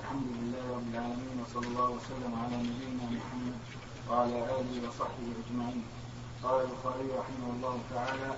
الحمد 0.00 0.26
لله 0.42 0.74
رب 0.76 0.88
العالمين 0.94 1.36
وصلى 1.46 1.66
الله 1.66 1.90
وسلم 1.90 2.32
على 2.44 2.56
نبينا 2.56 3.04
محمد 3.18 3.58
وعلى 4.10 4.36
آله 4.60 4.88
وصحبه 4.88 5.28
أجمعين 5.46 5.82
قال 6.44 6.60
البخاري 6.60 7.08
رحمه 7.20 7.48
الله 7.56 7.80
تعالى 7.94 8.30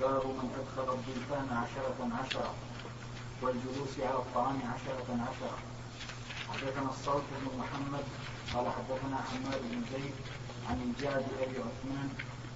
باب 0.00 0.26
من 0.26 0.48
أدخل 0.60 0.92
الضيفان 0.92 1.48
عشرة 1.62 1.98
عشرة 2.20 2.54
والجلوس 3.42 3.94
على 4.00 4.18
الطعام 4.24 4.58
عشرة 4.74 5.08
عشرة. 5.28 5.58
حدثنا 6.48 6.90
الصوت 6.90 7.22
بن 7.40 7.58
محمد 7.58 8.04
قال 8.54 8.66
حدثنا 8.76 9.16
حماد 9.16 9.60
بن 9.70 9.82
زيد 9.92 10.14
عن 10.68 10.78
الجعد 10.82 11.24
أبي 11.42 11.58
عثمان 11.66 12.08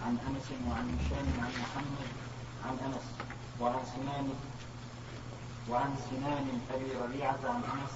عن 0.06 0.18
أنس 0.28 0.48
وعن 0.68 0.98
هشام 0.98 1.28
عن 1.44 1.52
محمد 1.62 2.08
عن 2.64 2.76
أنس 2.86 3.06
وعن 3.60 3.80
سنان 3.94 4.28
وعن 5.70 5.96
سنان 6.10 6.60
أبي 6.74 6.90
ربيعة 7.04 7.40
عن 7.44 7.62
أنس 7.74 7.94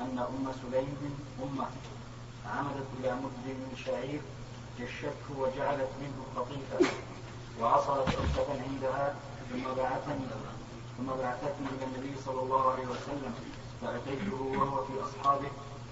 أن 0.00 0.18
أم 0.18 0.52
سليم 0.62 1.14
أمة 1.42 1.68
عمدت 2.46 2.86
إلى 3.00 3.14
مد 3.14 3.44
من 3.46 3.76
شعير 3.86 4.20
جشته 4.80 5.40
وجعلت 5.40 5.88
منه 6.00 6.20
قطيفه 6.36 6.92
وعصرت 7.60 8.08
عقبه 8.08 8.62
عندها 8.62 9.14
ثم 9.50 9.64
بعثني 9.76 10.26
ثم 10.98 11.06
بعثتني 11.06 11.66
إلى 11.76 11.84
النبي 11.84 12.14
صلى 12.26 12.40
الله 12.40 12.70
عليه 12.72 12.86
وسلم 12.86 13.34
فأتيته 13.82 14.42
وهو 14.42 14.84
في 14.84 14.92
أصحابه 15.02 15.48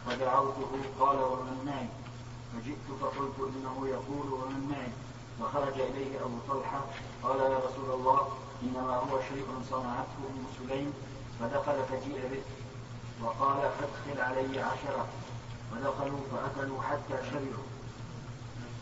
فدعوته 0.06 0.70
قال 1.00 1.16
ومن 1.16 1.62
معي؟ 1.66 1.88
فجئت 2.52 2.86
فقلت 3.00 3.38
إنه 3.56 3.88
يقول 3.88 4.32
ومن 4.32 4.68
معي؟ 4.70 4.88
فخرج 5.40 5.80
إليه 5.80 6.20
أبو 6.24 6.38
طلحة 6.48 6.80
قال 7.22 7.40
يا 7.40 7.58
رسول 7.58 7.90
الله 7.94 8.28
إنما 8.62 8.96
هو 8.96 9.20
شيء 9.28 9.46
صنعته 9.70 10.20
أم 10.30 10.44
سليم 10.58 10.92
فدخل 11.40 11.84
فجيء 11.90 12.20
به 12.32 12.42
وقال 13.26 13.56
أدخل 13.58 14.20
علي 14.20 14.60
عشرة 14.60 15.06
فدخلوا 15.72 16.20
فأكلوا 16.32 16.82
حتى 16.82 17.30
شربوا 17.30 17.75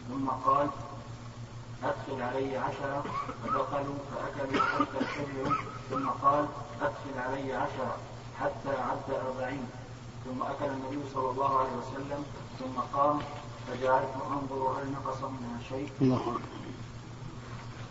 ثم 0.08 0.28
قال 0.28 0.68
أدخل 1.84 2.22
علي 2.22 2.56
عشرة 2.56 3.04
فدخلوا 3.44 3.98
فأكلوا 4.10 4.62
حتى 4.64 5.06
شربوا 5.14 5.54
ثم 5.90 6.08
قال 6.08 6.46
أدخل 6.82 7.18
علي 7.18 7.52
عشرة 7.52 7.96
حتى 8.40 8.68
عد 8.68 9.14
أربعين. 9.26 9.66
ثم 10.24 10.42
أكل 10.42 10.64
النبي 10.64 11.08
صلى 11.14 11.30
الله 11.30 11.58
عليه 11.58 11.70
وسلم. 11.70 12.24
ثم 12.58 12.80
قام 12.98 13.18
فجعلت 13.68 14.14
أنظر 14.30 14.76
هل 14.80 14.92
نقص 14.92 15.18
منها 15.18 15.58
شيء. 15.68 15.88
الله. 16.00 16.38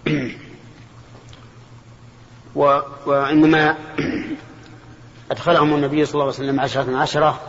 و... 2.56 2.80
وإنما 3.06 3.78
أدخلهم 5.32 5.74
النبي 5.74 6.06
صلى 6.06 6.14
الله 6.14 6.26
عليه 6.26 6.34
وسلم 6.34 6.60
عشرة 6.60 6.98
عشرة 6.98 7.40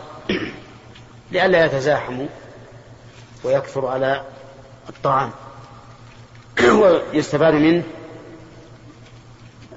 لئلا 1.31 1.65
يتزاحموا 1.65 2.27
ويكثر 3.43 3.87
على 3.87 4.25
الطعام. 4.89 5.31
ويستفاد 6.63 7.53
منه 7.53 7.83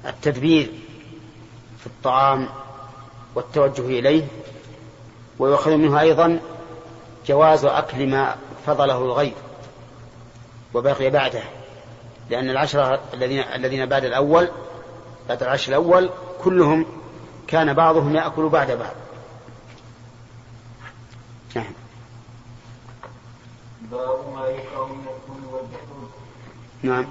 التدبير 0.05 0.71
في 1.79 1.87
الطعام 1.87 2.49
والتوجه 3.35 3.81
إليه 3.81 4.23
ويؤخذ 5.39 5.71
منه 5.71 5.99
أيضا 5.99 6.39
جواز 7.27 7.65
أكل 7.65 8.07
ما 8.07 8.35
فضله 8.65 8.97
الغير 8.97 9.33
وبقي 10.73 11.09
بعده 11.09 11.43
لأن 12.29 12.49
العشرة 12.49 12.99
الذين 13.13 13.39
الذين 13.39 13.85
بعد 13.85 14.05
الأول 14.05 14.49
بعد 15.29 15.43
العشر 15.43 15.69
الأول 15.69 16.09
كلهم 16.43 16.85
كان 17.47 17.73
بعضهم 17.73 18.15
يأكل 18.15 18.49
بعد 18.49 18.71
بعض. 18.71 18.93
نعم. 21.55 21.73
باب 23.91 24.33
ما 24.35 24.47
يكره 24.47 24.85
من 24.85 25.05
الكل 25.07 25.45
والبحور 25.53 26.09
نعم. 26.83 27.05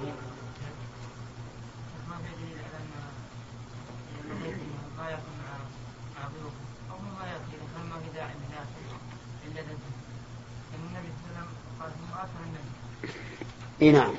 ان 13.81 13.85
إي 13.85 13.91
نعم. 13.91 14.13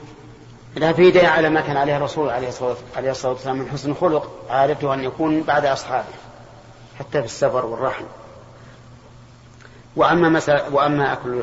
لا 0.76 0.92
في 0.92 1.10
داعي 1.10 1.26
على 1.26 1.50
ما 1.50 1.60
كان 1.60 1.76
عليه 1.76 1.96
الرسول 1.96 2.30
عليه 2.30 2.48
الصلاة 3.10 3.32
والسلام 3.32 3.56
من 3.56 3.68
حسن 3.68 3.90
الخلق 3.90 4.30
عادته 4.50 4.94
أن 4.94 5.04
يكون 5.04 5.42
بعد 5.42 5.66
أصحابه 5.66 6.14
حتى 6.98 7.20
في 7.20 7.24
السفر 7.24 7.66
والرحل 7.66 8.04
وأما 9.96 10.28
مسألة 10.28 10.74
وأما 10.74 11.12
أكل 11.12 11.42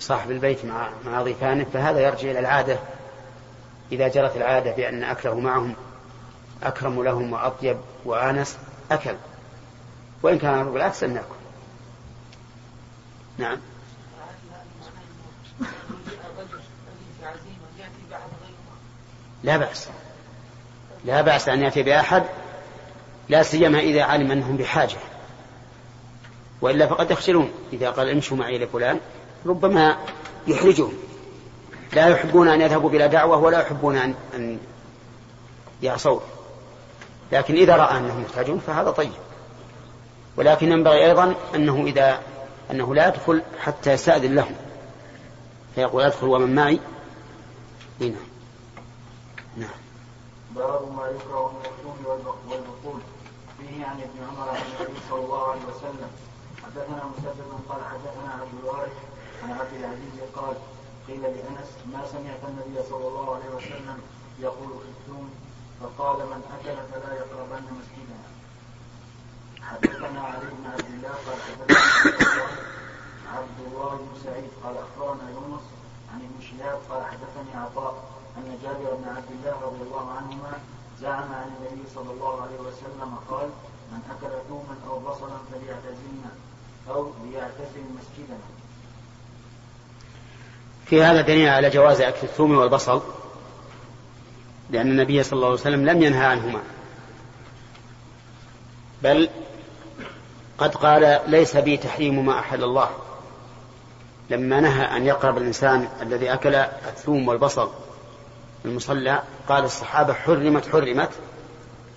صاحب 0.00 0.30
البيت 0.30 0.64
مع 0.64 0.88
مع 1.04 1.22
ضيفانه 1.22 1.66
فهذا 1.72 2.00
يرجع 2.00 2.30
إلى 2.30 2.38
العادة. 2.38 2.78
إذا 3.92 4.08
جرت 4.08 4.36
العادة 4.36 4.72
بأن 4.72 5.04
أكله 5.04 5.40
معهم 5.40 5.74
أكرم 6.62 7.02
لهم 7.02 7.32
وأطيب 7.32 7.76
وآنس 8.04 8.56
أكل. 8.90 9.16
وإن 10.22 10.38
كان 10.38 10.72
بالعكس 10.72 11.04
أن 11.04 11.14
يأكل 11.14 11.26
نعم. 13.38 13.58
لا 19.44 19.56
بأس. 19.56 19.88
لا 21.04 21.22
بأس 21.22 21.48
أن 21.48 21.62
يأتي 21.62 21.82
بأحد 21.82 22.22
لا 23.28 23.42
سيما 23.42 23.78
إذا 23.78 24.02
علم 24.02 24.30
أنهم 24.30 24.56
بحاجة. 24.56 24.96
وإلا 26.60 26.86
فقد 26.86 27.10
يخجلون 27.10 27.52
إذا 27.72 27.90
قال 27.90 28.10
امشوا 28.10 28.36
معي 28.36 28.58
لفلان 28.58 29.00
ربما 29.46 29.96
يحرجهم 30.46 30.92
لا 31.92 32.08
يحبون 32.08 32.48
أن 32.48 32.60
يذهبوا 32.60 32.90
بلا 32.90 33.06
دعوة 33.06 33.36
ولا 33.36 33.60
يحبون 33.60 33.96
أن, 33.96 34.14
أن 34.34 34.58
يعصوا. 35.82 36.20
لكن 37.32 37.54
إذا 37.54 37.76
رأى 37.76 37.98
أنهم 37.98 38.22
يحتاجون 38.22 38.58
فهذا 38.58 38.90
طيب. 38.90 39.12
ولكن 40.36 40.72
ينبغي 40.72 41.06
أيضا 41.06 41.34
أنه 41.54 41.84
إذا 41.86 42.20
أنه 42.70 42.94
لا 42.94 43.08
يدخل 43.08 43.42
حتى 43.60 43.92
يستأذن 43.92 44.34
لهم. 44.34 44.54
فيقول 45.74 46.02
أدخل 46.02 46.26
ومن 46.26 46.54
معي. 46.54 46.80
هنا 48.00 48.16
نعم. 49.56 49.70
باب 50.56 50.82
ما 50.96 51.06
يكره 51.06 51.52
من 51.52 51.60
الثوم 51.64 51.96
والبق- 52.06 52.50
والبقول 52.52 53.00
فيه 53.58 53.84
عن 53.86 53.96
ابن 53.96 54.28
عمر 54.30 54.48
عن 54.48 54.56
النبي 54.56 55.00
صلى 55.10 55.20
الله 55.24 55.48
عليه 55.50 55.60
وسلم. 55.60 56.08
حدثنا 56.64 57.04
مسدد 57.18 57.44
قال 57.68 57.78
حدثنا 57.84 58.32
عبد 58.32 58.50
الوارث 58.62 58.92
عن 59.42 59.50
عبد 59.50 59.72
العزيز 59.80 60.16
قال 60.36 60.56
قيل 61.08 61.22
لأنس 61.22 61.70
ما 61.92 62.06
سمعت 62.12 62.42
النبي 62.48 62.88
صلى 62.90 63.08
الله 63.08 63.34
عليه 63.34 63.50
وسلم 63.56 63.98
يقول 64.40 64.70
الثوم 64.88 65.30
فقال 65.80 66.16
من 66.26 66.42
أكل 66.56 66.76
فلا 66.92 67.14
يقربن 67.14 67.64
مسجدنا 67.78 68.26
حدثنا 69.62 70.20
علي 70.20 70.46
بن 70.58 70.66
عبد 70.66 70.86
الله 70.94 71.14
قال 71.26 71.38
حدثنا 71.42 72.46
عبد 73.34 73.58
الله 73.66 73.96
بن 73.96 74.20
سعيد 74.24 74.50
قال 74.64 74.76
أخبرنا 74.78 75.30
يونس 75.30 75.62
عن 76.12 76.20
ابن 76.20 76.40
شهاب 76.40 76.78
قال 76.90 77.04
حدثني 77.04 77.54
عطاء 77.54 77.94
أن 78.36 78.58
جابر 78.62 78.94
بن 78.94 79.08
عبد 79.08 79.30
الله 79.30 79.60
رضي 79.62 79.82
الله 79.82 80.10
عنهما 80.10 80.52
زعم 81.00 81.32
عن 81.32 81.50
النبي 81.56 81.88
صلى 81.94 82.10
الله 82.10 82.42
عليه 82.42 82.60
وسلم 82.60 83.14
قال 83.30 83.50
من 83.92 84.00
أكل 84.10 84.32
ثوما 84.48 84.76
أو 84.88 84.98
بصلا 84.98 85.38
فليعتزلنا 85.52 86.30
أو 86.88 87.10
ليعتزل 87.24 87.84
مسجدنا. 87.98 88.55
في 90.86 91.02
هذا 91.02 91.20
دليل 91.20 91.48
على 91.48 91.70
جواز 91.70 92.00
أكل 92.00 92.18
الثوم 92.22 92.58
والبصل 92.58 93.02
لأن 94.70 94.90
النبي 94.90 95.22
صلى 95.22 95.36
الله 95.36 95.46
عليه 95.46 95.60
وسلم 95.60 95.86
لم 95.86 96.02
ينهى 96.02 96.26
عنهما. 96.26 96.62
بل 99.02 99.28
قد 100.58 100.74
قال 100.74 101.20
ليس 101.26 101.56
بي 101.56 101.76
تحريم 101.76 102.26
ما 102.26 102.38
أحل 102.38 102.64
الله. 102.64 102.90
لما 104.30 104.60
نهى 104.60 104.96
أن 104.96 105.06
يقرب 105.06 105.38
الإنسان 105.38 105.88
الذي 106.02 106.32
أكل 106.32 106.54
الثوم 106.54 107.28
والبصل 107.28 107.70
المصلى 108.64 109.22
قال 109.48 109.64
الصحابة 109.64 110.14
حرمت 110.14 110.68
حرمت 110.68 111.10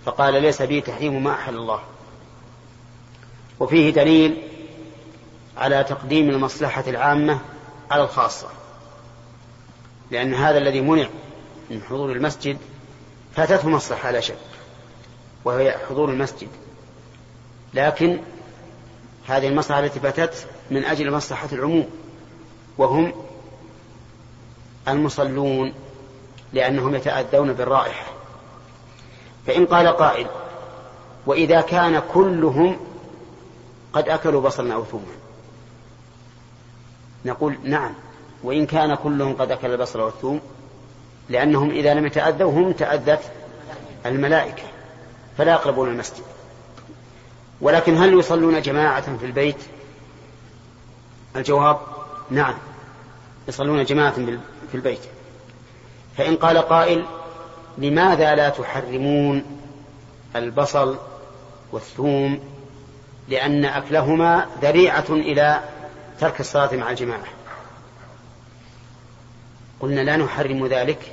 فقال 0.05 0.41
ليس 0.41 0.61
بي 0.61 0.81
تحريم 0.81 1.23
ما 1.23 1.31
أحل 1.31 1.55
الله. 1.55 1.79
وفيه 3.59 3.89
دليل 3.89 4.43
على 5.57 5.83
تقديم 5.83 6.29
المصلحة 6.29 6.83
العامة 6.87 7.39
على 7.91 8.03
الخاصة. 8.03 8.47
لأن 10.11 10.33
هذا 10.33 10.57
الذي 10.57 10.81
منع 10.81 11.07
من 11.69 11.81
حضور 11.83 12.11
المسجد 12.11 12.57
فاتته 13.35 13.69
مصلحة 13.69 14.11
لا 14.11 14.19
شك 14.19 14.37
وهي 15.45 15.77
حضور 15.89 16.09
المسجد. 16.09 16.47
لكن 17.73 18.19
هذه 19.27 19.47
المصلحة 19.47 19.79
التي 19.79 19.99
فاتت 19.99 20.47
من 20.71 20.85
أجل 20.85 21.11
مصلحة 21.11 21.49
العموم 21.51 21.89
وهم 22.77 23.13
المصلون 24.87 25.73
لأنهم 26.53 26.95
يتأذون 26.95 27.53
بالرائحة. 27.53 28.05
فإن 29.47 29.65
قال 29.65 29.87
قائل 29.87 30.27
وإذا 31.25 31.61
كان 31.61 32.01
كلهم 32.13 32.79
قد 33.93 34.09
أكلوا 34.09 34.41
بصلا 34.41 34.73
أو 34.73 34.85
ثوما 34.85 35.19
نقول 37.25 37.57
نعم 37.63 37.93
وإن 38.43 38.65
كان 38.65 38.95
كلهم 38.95 39.33
قد 39.33 39.51
أكل 39.51 39.71
البصل 39.71 39.99
والثوم 39.99 40.41
لأنهم 41.29 41.69
إذا 41.69 41.93
لم 41.93 42.05
يتأذوا 42.05 42.51
هم 42.51 42.71
تأذت 42.71 43.31
الملائكة 44.05 44.63
فلا 45.37 45.51
يقربون 45.51 45.89
المسجد. 45.89 46.23
ولكن 47.61 47.97
هل 47.97 48.13
يصلون 48.13 48.61
جماعة 48.61 49.17
في 49.17 49.25
البيت؟ 49.25 49.57
الجواب 51.35 51.79
نعم 52.29 52.53
يصلون 53.47 53.83
جماعة 53.83 54.11
في 54.71 54.75
البيت. 54.75 55.01
فإن 56.17 56.35
قال 56.35 56.57
قائل 56.57 57.05
لماذا 57.77 58.35
لا 58.35 58.49
تحرمون 58.49 59.43
البصل 60.35 60.97
والثوم؟ 61.71 62.39
لأن 63.27 63.65
أكلهما 63.65 64.45
ذريعة 64.61 65.05
إلى 65.09 65.59
ترك 66.19 66.39
الصلاة 66.39 66.75
مع 66.75 66.89
الجماعة. 66.89 67.38
قلنا 69.79 70.01
لا 70.01 70.17
نحرم 70.17 70.67
ذلك. 70.67 71.11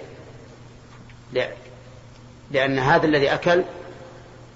لأن 2.50 2.79
هذا 2.79 3.07
الذي 3.07 3.35
أكل 3.35 3.62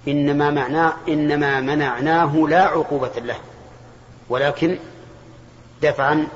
إنما 0.07 0.49
معناه 0.49 0.93
إنما 1.07 1.61
منعناه 1.61 2.35
لا 2.49 2.63
عقوبة 2.63 3.11
له. 3.17 3.37
ولكن 4.29 4.77
دفعا 5.81 6.27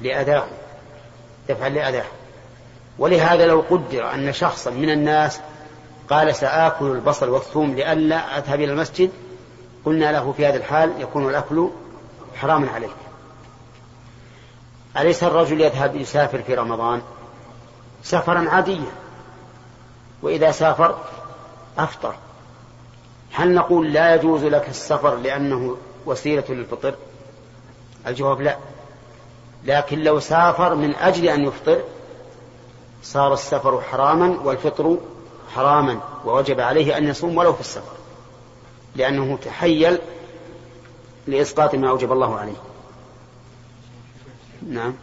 لأذاه. 0.00 0.46
دفعا 1.48 1.68
لأذاه. 1.68 2.04
ولهذا 2.98 3.46
لو 3.46 3.60
قدر 3.70 4.14
أن 4.14 4.32
شخصا 4.32 4.70
من 4.70 4.90
الناس 4.90 5.40
قال 6.10 6.34
سآكل 6.34 6.84
البصل 6.84 7.28
والثوم 7.28 7.74
لئلا 7.74 8.38
أذهب 8.38 8.60
إلى 8.60 8.72
المسجد 8.72 9.10
قلنا 9.84 10.12
له 10.12 10.32
في 10.32 10.46
هذا 10.46 10.56
الحال 10.56 10.92
يكون 10.98 11.28
الأكل 11.28 11.68
حراما 12.36 12.70
عليك. 12.70 12.90
أليس 14.96 15.24
الرجل 15.24 15.60
يذهب 15.60 15.96
يسافر 15.96 16.42
في 16.42 16.54
رمضان؟ 16.54 17.02
سفرا 18.02 18.48
عاديا. 18.50 18.92
وإذا 20.22 20.50
سافر 20.50 20.98
أفطر. 21.78 22.14
هل 23.32 23.54
نقول 23.54 23.92
لا 23.92 24.14
يجوز 24.14 24.44
لك 24.44 24.68
السفر 24.68 25.14
لأنه 25.14 25.76
وسيلة 26.06 26.44
للفطر؟ 26.48 26.94
الجواب 28.06 28.40
لا. 28.40 28.56
لكن 29.64 29.98
لو 29.98 30.20
سافر 30.20 30.74
من 30.74 30.94
أجل 30.94 31.28
أن 31.28 31.44
يفطر 31.44 31.80
صار 33.02 33.32
السفر 33.32 33.80
حراما 33.80 34.40
والفطر 34.44 34.98
حراما 35.54 36.00
ووجب 36.24 36.60
عليه 36.60 36.96
أن 36.96 37.04
يصوم 37.04 37.36
ولو 37.36 37.52
في 37.52 37.60
السفر 37.60 37.92
لأنه 38.96 39.36
تحيل 39.36 39.98
لإسقاط 41.26 41.74
ما 41.74 41.90
أوجب 41.90 42.12
الله 42.12 42.38
عليه. 42.38 42.71
نعم. 44.68 44.94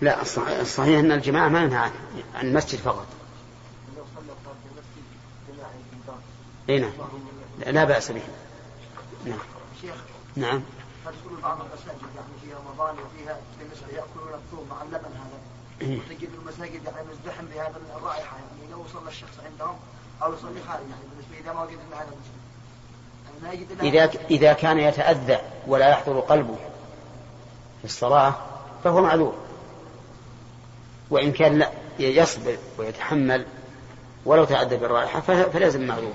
لا 0.00 0.22
الصحيح 0.60 0.98
أن 0.98 1.12
الجماعة 1.12 1.48
ما 1.48 1.62
ينهى 1.62 1.90
عن 2.34 2.46
المسجد 2.46 2.78
فقط. 2.78 3.06
إي 6.68 6.78
نعم. 6.78 6.92
لا 7.66 7.84
بأس 7.84 8.12
به. 8.12 8.22
نعم. 9.24 9.38
نعم. 10.36 10.62
قد 11.06 11.14
يكون 11.24 11.40
بعض 11.40 11.60
المساجد 11.60 12.14
يعني 12.16 12.28
في 12.42 12.54
رمضان 12.54 12.96
وفيها 12.98 13.40
بالنسبة 13.58 13.86
ياكلون 13.86 14.34
الثوم 14.34 14.66
مع 14.70 14.82
اللبن 14.82 15.10
هذا. 15.16 15.40
وتجد 15.82 16.30
المساجد 16.40 16.84
يعني 16.84 17.06
مزدحم 17.10 17.46
بهذا 17.46 17.80
الرائحة 17.96 18.36
يعني 18.36 18.72
لو 18.72 18.84
صلى 18.92 19.08
الشخص 19.08 19.40
عندهم 19.44 19.76
أو 20.22 20.32
يصلي 20.32 20.60
خارج 20.68 20.82
يعني 20.90 21.02
بالنسبة 21.10 21.38
إذا 21.40 21.52
ما 21.52 21.62
وجد 21.62 21.78
الا 21.88 21.96
هذا 21.96 22.10
يعني 23.44 23.66
إذا 23.82 24.10
إذا 24.30 24.52
كان 24.52 24.78
يتأذى 24.78 25.38
ولا 25.66 25.88
يحضر 25.88 26.20
قلبه 26.20 26.56
في 27.78 27.84
الصلاة 27.84 28.34
فهو 28.84 29.02
معذور. 29.02 29.34
وإن 31.10 31.32
كان 31.32 31.58
لا 31.58 31.70
يصبر 31.98 32.56
ويتحمل 32.78 33.46
ولو 34.24 34.44
تعدى 34.44 34.76
بالرائحة 34.76 35.20
فلازم 35.20 35.86
معذور. 35.86 36.12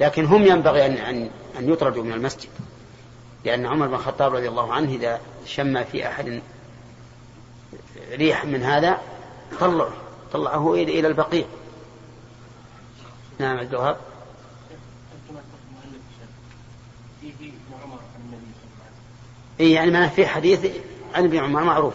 لكن 0.00 0.24
هم 0.24 0.42
ينبغي 0.42 0.86
أن 0.86 0.92
أن 0.92 1.30
أن 1.58 1.72
يطردوا 1.72 2.02
من 2.02 2.12
المسجد. 2.12 2.48
لأن 3.44 3.66
عمر 3.66 3.86
بن 3.86 3.94
الخطاب 3.94 4.34
رضي 4.34 4.48
الله 4.48 4.72
عنه 4.72 4.92
إذا 4.92 5.20
شم 5.46 5.84
في 5.84 6.08
أحد 6.08 6.42
ريح 8.12 8.44
من 8.44 8.62
هذا 8.62 8.98
طلعه 9.60 9.92
طلعه 10.32 10.74
إلى 10.74 11.08
البقيع. 11.08 11.44
نعم 13.38 13.58
عبد 13.58 13.74
الوهاب. 13.74 13.96
إيه 19.60 19.74
يعني 19.74 19.90
ما 19.90 20.08
في 20.08 20.26
حديث 20.26 20.66
عن 21.14 21.24
ابن 21.24 21.38
عمر 21.38 21.64
معروف. 21.64 21.94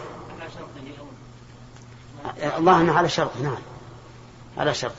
الله 2.42 2.80
إنه 2.80 2.92
على 2.92 3.08
شرط 3.08 3.30
نعم. 3.42 3.58
على 4.58 4.74
شرط 4.74 4.94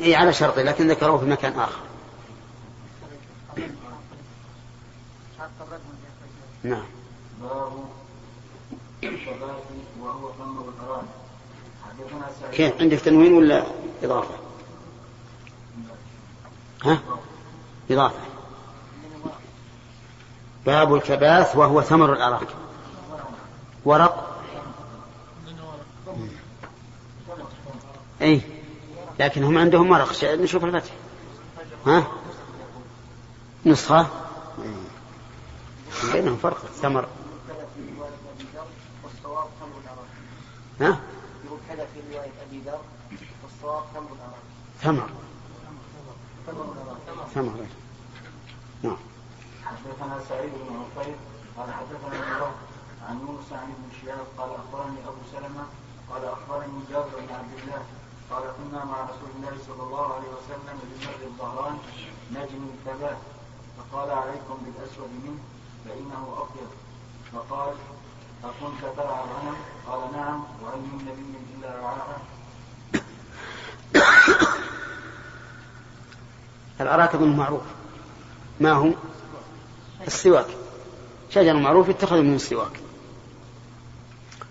اي 0.00 0.14
على 0.14 0.32
شرط 0.32 0.58
لكن 0.58 0.90
ذكروه 0.90 1.18
في 1.18 1.24
مكان 1.24 1.58
آخر. 1.58 1.80
نعم. 6.62 6.84
كيف؟ 12.52 12.80
عندك 12.80 12.98
تنوين 12.98 13.32
ولا؟ 13.32 13.64
إضافة؟ 14.02 14.34
ها؟ 16.84 16.98
إضافة. 17.90 18.18
باب 20.66 20.94
الكباث 20.94 21.56
وهو 21.56 21.82
ثمر 21.82 22.12
الأراك 22.12 22.48
ورق؟ 23.84 24.42
اي 28.22 28.40
لكن 29.20 29.44
هم 29.44 29.58
عندهم 29.58 29.90
ورق. 29.90 30.24
نشوف 30.24 30.64
الفتح. 30.64 30.90
ها؟ 31.86 32.06
نسخة؟ 33.66 34.06
بينهم 36.12 36.36
فرق. 36.36 36.64
الثمر 36.64 37.08
ها؟ 40.80 40.98
يقول 41.44 41.58
كذا 41.68 41.86
في 41.94 42.00
رواية 42.14 42.30
أبي 42.48 42.60
ذر 42.66 42.78
والصواب 43.42 43.82
ثمر 43.94 44.08
ثمر 44.88 45.10
ثمر 47.34 47.66
نعم 48.82 48.96
حدثنا 49.64 50.20
سعيد 50.28 50.50
بن 50.52 50.76
عفير 50.80 51.14
قال 51.56 51.72
حدثنا 51.72 52.36
ابن 52.36 52.52
عن 53.08 53.18
يونس 53.20 53.52
عن 53.52 53.68
ابن 53.76 53.88
شهاب 54.02 54.26
قال 54.38 54.50
أخبرني 54.50 54.98
أبو 55.08 55.22
سلمة 55.32 55.64
قال 56.10 56.24
أخبرني 56.24 56.80
جابر 56.90 57.20
بن 57.28 57.34
عبد 57.34 57.52
الله 57.62 57.82
قال 58.30 58.42
كنا 58.56 58.84
مع 58.84 59.02
رسول 59.02 59.30
الله 59.36 59.58
صلى 59.66 59.82
الله 59.82 60.14
عليه 60.14 60.28
وسلم 60.28 60.78
بمر 60.82 61.26
الظهران 61.26 61.78
نجم 62.32 62.62
الثبات 62.74 63.18
فقال 63.78 64.10
عليكم 64.10 64.56
بالأسود 64.64 65.10
منه 65.24 65.38
فإنه 65.84 66.22
أبيض 66.42 66.70
فقال 67.32 67.74
أكنت 68.44 68.96
ترعى 68.96 69.24
الغنم؟ 69.24 69.56
قال 69.86 70.12
نعم 70.12 70.44
وهل 70.62 70.78
من 70.78 70.98
نبي 71.08 71.56
إلا 71.58 71.80
رعاها؟ 71.80 72.18
الأراك 76.80 77.14
معروف؟ 77.14 77.62
ما 78.60 78.72
هو؟ 78.72 78.90
السواك. 80.06 80.46
شجر 81.30 81.54
معروف 81.54 81.88
يتخذ 81.88 82.22
من 82.22 82.34
السواك. 82.34 82.80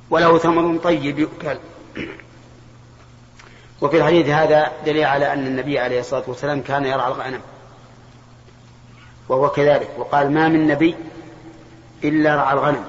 وله 0.10 0.38
ثمر 0.38 0.78
طيب 0.78 1.20
يؤكل. 1.20 1.58
وفي 3.82 3.98
الحديث 3.98 4.28
هذا 4.28 4.72
دليل 4.86 5.04
على 5.04 5.34
أن 5.34 5.48
النبي 5.48 5.80
عليه 5.80 6.00
الصلاة 6.00 6.24
والسلام 6.28 6.62
كان 6.62 6.86
يرعى 6.86 7.08
الغنم. 7.12 7.42
وهو 9.30 9.50
كذلك. 9.50 9.90
وقال 9.98 10.32
ما 10.32 10.48
من 10.48 10.68
نبي 10.68 10.96
إلا 12.04 12.36
رعى 12.36 12.54
الغنم. 12.54 12.86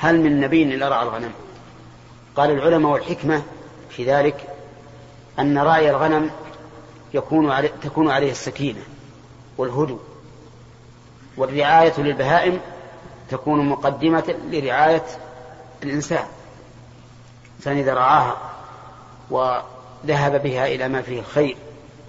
هل 0.00 0.20
من 0.20 0.40
نبي 0.40 0.62
إلا 0.62 0.88
رعى 0.88 1.02
الغنم؟ 1.02 1.32
قال 2.36 2.50
العلماء 2.50 2.92
والحكمة 2.92 3.42
في 3.90 4.04
ذلك 4.04 4.46
أن 5.38 5.58
رعي 5.58 5.90
الغنم 5.90 6.30
يكون 7.16 7.50
علي 7.50 7.68
تكون 7.68 8.10
عليه 8.10 8.30
السكينة 8.30 8.82
والهدوء 9.58 10.00
والرعاية 11.36 12.00
للبهائم 12.00 12.60
تكون 13.30 13.68
مقدمة 13.68 14.34
لرعاية 14.50 15.04
الإنسان. 15.82 16.26
الإنسان 17.50 17.78
إذا 17.78 17.94
رعاها 17.94 18.36
وذهب 19.30 20.42
بها 20.42 20.66
إلى 20.66 20.88
ما 20.88 21.02
فيه 21.02 21.20
الخير 21.20 21.56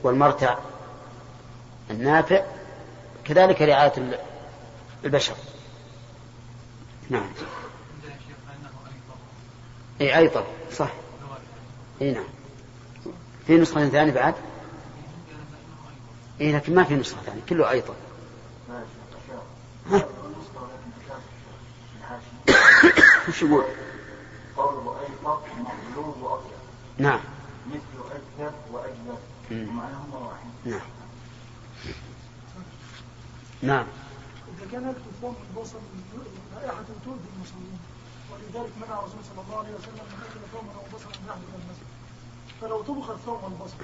والمرتع 0.03 0.55
النافع 1.91 2.43
كذلك 3.25 3.61
رعاية 3.61 3.93
البشر. 5.05 5.35
نعم. 7.09 7.29
اي 10.01 10.17
ايطر 10.17 10.43
صح. 10.71 10.89
اي 12.01 12.11
نعم. 12.11 12.27
في 13.47 13.57
نسخة 13.57 13.89
ثانية 13.89 14.11
بعد؟ 14.11 14.33
اي 16.41 16.51
لكن 16.51 16.75
ما 16.75 16.83
في 16.83 16.95
نسخة 16.95 17.21
ثانية 17.21 17.41
كله 17.49 17.69
ايطر 17.69 17.95
ها؟ 19.91 20.05
وش 23.29 23.41
يقول؟ 23.41 23.63
قوله 24.57 24.99
ايطر 24.99 25.39
مغلوب 25.95 26.21
واطيب 26.21 26.51
نعم. 26.97 27.19
مثل 27.67 28.11
أكثر 28.11 28.53
واجلب 28.71 29.19
ومعناهما 29.51 30.17
واحد 30.17 30.49
نعم. 30.65 30.81
نعم. 33.61 33.85
إذا 34.57 34.71
كان 34.71 34.89
الكفار 34.89 35.33
البصر 35.49 35.77
رائحة 36.55 36.83
تؤذي 37.05 37.27
المصلين 37.35 37.79
ولذلك 38.31 38.71
منع 38.81 38.99
الرسول 38.99 39.19
صلى 39.29 39.43
الله 39.45 39.57
عليه 39.57 39.75
وسلم 39.75 40.05
من 40.11 40.23
أكل 40.29 40.39
ثوما 40.51 40.71
أو 40.73 40.97
بصرا 40.97 41.11
من 41.21 41.27
يحدث 41.27 41.55
المسجد 41.55 41.87
فلو 42.61 42.81
طبخ 42.81 43.09
الثوم 43.09 43.43
والبصر 43.43 43.77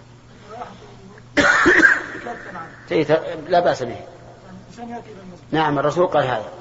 لا 3.48 3.60
بأس 3.60 3.84
به. 3.84 4.00
نعم 5.52 5.80
الرسول 5.80 6.08
قال 6.08 6.24
هذا. 6.24 6.52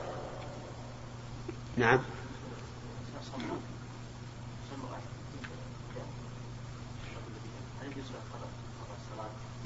نعم. 1.77 2.01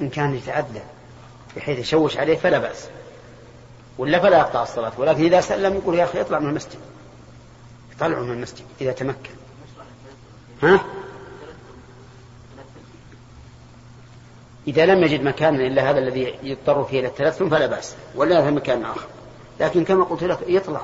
إن 0.00 0.10
كان 0.10 0.34
يتعدى 0.34 0.80
بحيث 1.56 1.78
يشوش 1.78 2.16
عليه 2.16 2.36
فلا 2.36 2.58
بأس. 2.58 2.88
ولا 3.98 4.20
فلا 4.20 4.38
يقطع 4.38 4.62
الصلاة. 4.62 4.92
ولكن 4.98 5.24
إذا 5.24 5.40
سلم 5.40 5.74
يقول 5.74 5.94
يا 5.98 6.04
أخي 6.04 6.20
اطلع 6.20 6.38
من 6.38 6.48
المسجد. 6.48 6.78
يطلعه 7.92 8.20
من 8.20 8.32
المسجد 8.32 8.64
إذا 8.80 8.92
تمكن. 8.92 9.30
ها؟ 10.62 10.84
إذا 14.66 14.86
لم 14.86 15.04
يجد 15.04 15.22
مكانا 15.22 15.66
إلا 15.66 15.90
هذا 15.90 15.98
الذي 15.98 16.34
يضطر 16.42 16.84
فيه 16.84 17.00
إلى 17.00 17.08
التلثم 17.08 17.48
فلا 17.48 17.66
بأس 17.66 17.94
ولا 18.14 18.42
في 18.44 18.50
مكان 18.50 18.84
آخر. 18.84 19.06
لكن 19.60 19.84
كما 19.84 20.04
قلت 20.04 20.24
لك 20.24 20.38
يطلع. 20.46 20.82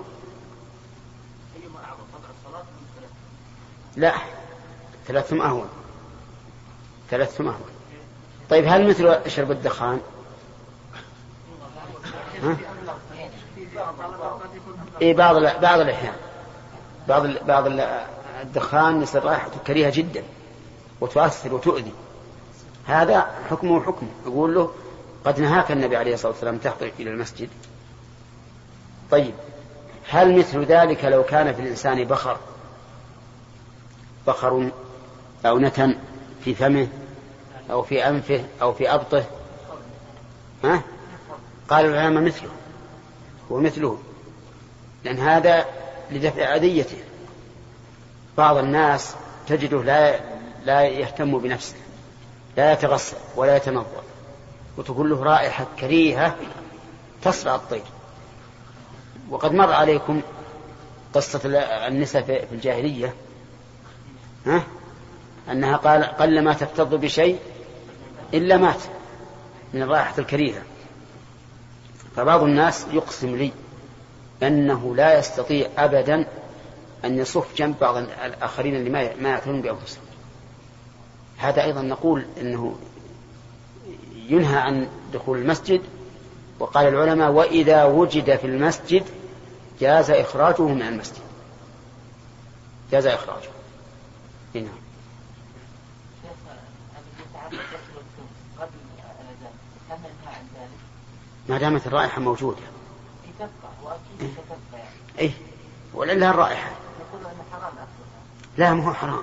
لا 3.97 4.13
تلثم 5.09 5.41
أهون. 5.43 5.69
تلثم 7.11 7.47
أهون. 7.49 7.67
طيب 8.51 8.65
هل 8.69 8.89
مثل 8.89 9.31
شرب 9.31 9.51
الدخان؟ 9.51 10.01
ها؟ 12.43 12.57
إيه 15.03 15.15
بعض 15.15 15.37
ال- 15.37 15.59
بعض 15.63 15.81
الأحيان. 15.81 16.15
بعض 17.09 17.25
ال- 17.25 17.41
بعض 17.45 17.67
ال- 17.67 18.05
الدخان 18.43 19.03
يصير 19.03 19.25
رائحته 19.25 19.59
كريهة 19.67 19.93
جدا 19.95 20.23
وتؤثر 21.01 21.55
وتؤذي. 21.55 21.93
هذا 22.87 23.31
حكمه 23.51 23.83
حكم. 23.83 24.07
يقول 24.27 24.55
له 24.55 24.71
قد 25.25 25.41
نهاك 25.41 25.73
النبي 25.73 25.97
عليه 25.97 26.15
الصلاة 26.15 26.33
والسلام 26.33 26.59
تحضر 26.59 26.91
إلى 27.01 27.11
المسجد. 27.11 27.49
طيب 29.11 29.35
هل 30.09 30.39
مثل 30.39 30.65
ذلك 30.65 31.05
لو 31.05 31.23
كان 31.23 31.55
في 31.55 31.63
الإنسان 31.63 32.05
بخر؟ 32.05 32.37
بخر 34.27 34.71
أو 35.47 35.59
نتن 35.59 35.99
في 36.45 36.55
فمه 36.55 36.89
أو 37.71 37.83
في 37.83 38.09
أنفه 38.09 38.45
أو 38.63 38.73
في 38.73 38.95
أبطه؟ 38.95 39.25
ها؟ 40.65 40.83
قال 41.69 41.87
العلماء 41.87 42.23
مثله. 42.23 42.51
هو 43.53 43.59
مثله. 43.59 43.99
لأن 45.05 45.19
هذا 45.19 45.67
لدفع 46.11 46.55
أذيته. 46.55 46.99
بعض 48.39 48.57
الناس 48.57 49.15
تجده 49.49 49.83
لا 49.83 50.21
لا 50.65 50.83
يهتم 50.83 51.39
بنفسه. 51.39 51.77
لا 52.57 52.73
يتغسل 52.73 53.17
ولا 53.37 53.57
يتنظف. 53.57 54.03
وتقول 54.77 55.11
له 55.11 55.23
رائحة 55.23 55.67
كريهة 55.81 56.37
تصرع 57.23 57.55
الطير 57.55 57.83
وقد 59.31 59.53
مر 59.53 59.73
عليكم 59.73 60.21
قصة 61.15 61.41
النساء 61.89 62.23
في 62.23 62.53
الجاهلية. 62.53 63.15
ها؟ 64.47 64.63
أنها 65.51 65.77
قال 65.77 66.05
قل 66.05 66.45
ما 66.45 66.53
تفتض 66.53 66.95
بشيء 66.95 67.39
إلا 68.35 68.57
مات 68.57 68.81
من 69.75 69.83
الرائحة 69.83 70.15
الكريهة. 70.19 70.63
فبعض 72.17 72.43
الناس 72.43 72.87
يقسم 72.93 73.37
لي 73.37 73.53
أنه 74.43 74.97
لا 74.97 75.19
يستطيع 75.19 75.69
أبدا 75.79 76.27
أن 77.05 77.19
يصف 77.19 77.57
جنب 77.57 77.79
بعض 77.81 77.97
الآخرين 77.97 78.77
اللي 78.77 78.91
ما 78.91 79.29
يعتنون 79.29 79.63
بأنفسهم. 79.63 80.03
هذا 81.43 81.63
أيضا 81.63 81.83
نقول 81.83 82.27
أنه 82.41 82.77
ينهى 84.15 84.59
عن 84.59 84.89
دخول 85.13 85.39
المسجد 85.39 85.83
وقال 86.59 86.89
العلماء 86.89 87.31
وإذا 87.31 87.85
وجد 87.85 88.37
في 88.37 88.47
المسجد 88.47 89.05
جاز 89.81 90.11
إخراجه 90.11 90.63
من 90.63 90.83
المسجد. 90.83 91.23
جاز 92.91 93.07
إخراجه. 93.07 93.49
هنا 94.55 94.69
ما 101.49 101.59
دامت 101.59 101.87
الرائحة 101.87 102.21
موجودة. 102.21 102.63
إيه 105.19 105.33
ولله 105.95 106.31
الرائحة. 106.31 106.71
لا 108.59 108.75
ما 108.75 108.89
هو 108.89 108.95
حرام. 108.95 109.23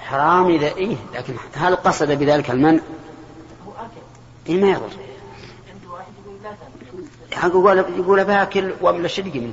حرام 0.00 0.48
إذا 0.50 0.66
إيه 0.66 0.96
لكن 1.14 1.36
هل 1.54 1.76
قصد 1.76 2.12
بذلك 2.12 2.50
المنع؟ 2.50 2.80
إيه 4.46 4.60
ما 4.60 4.70
يضر. 4.70 4.90
يقول 7.44 7.78
يقول 7.78 8.24
باكل 8.24 8.74
واملا 8.80 9.08
شدقي 9.08 9.40
منه. 9.40 9.52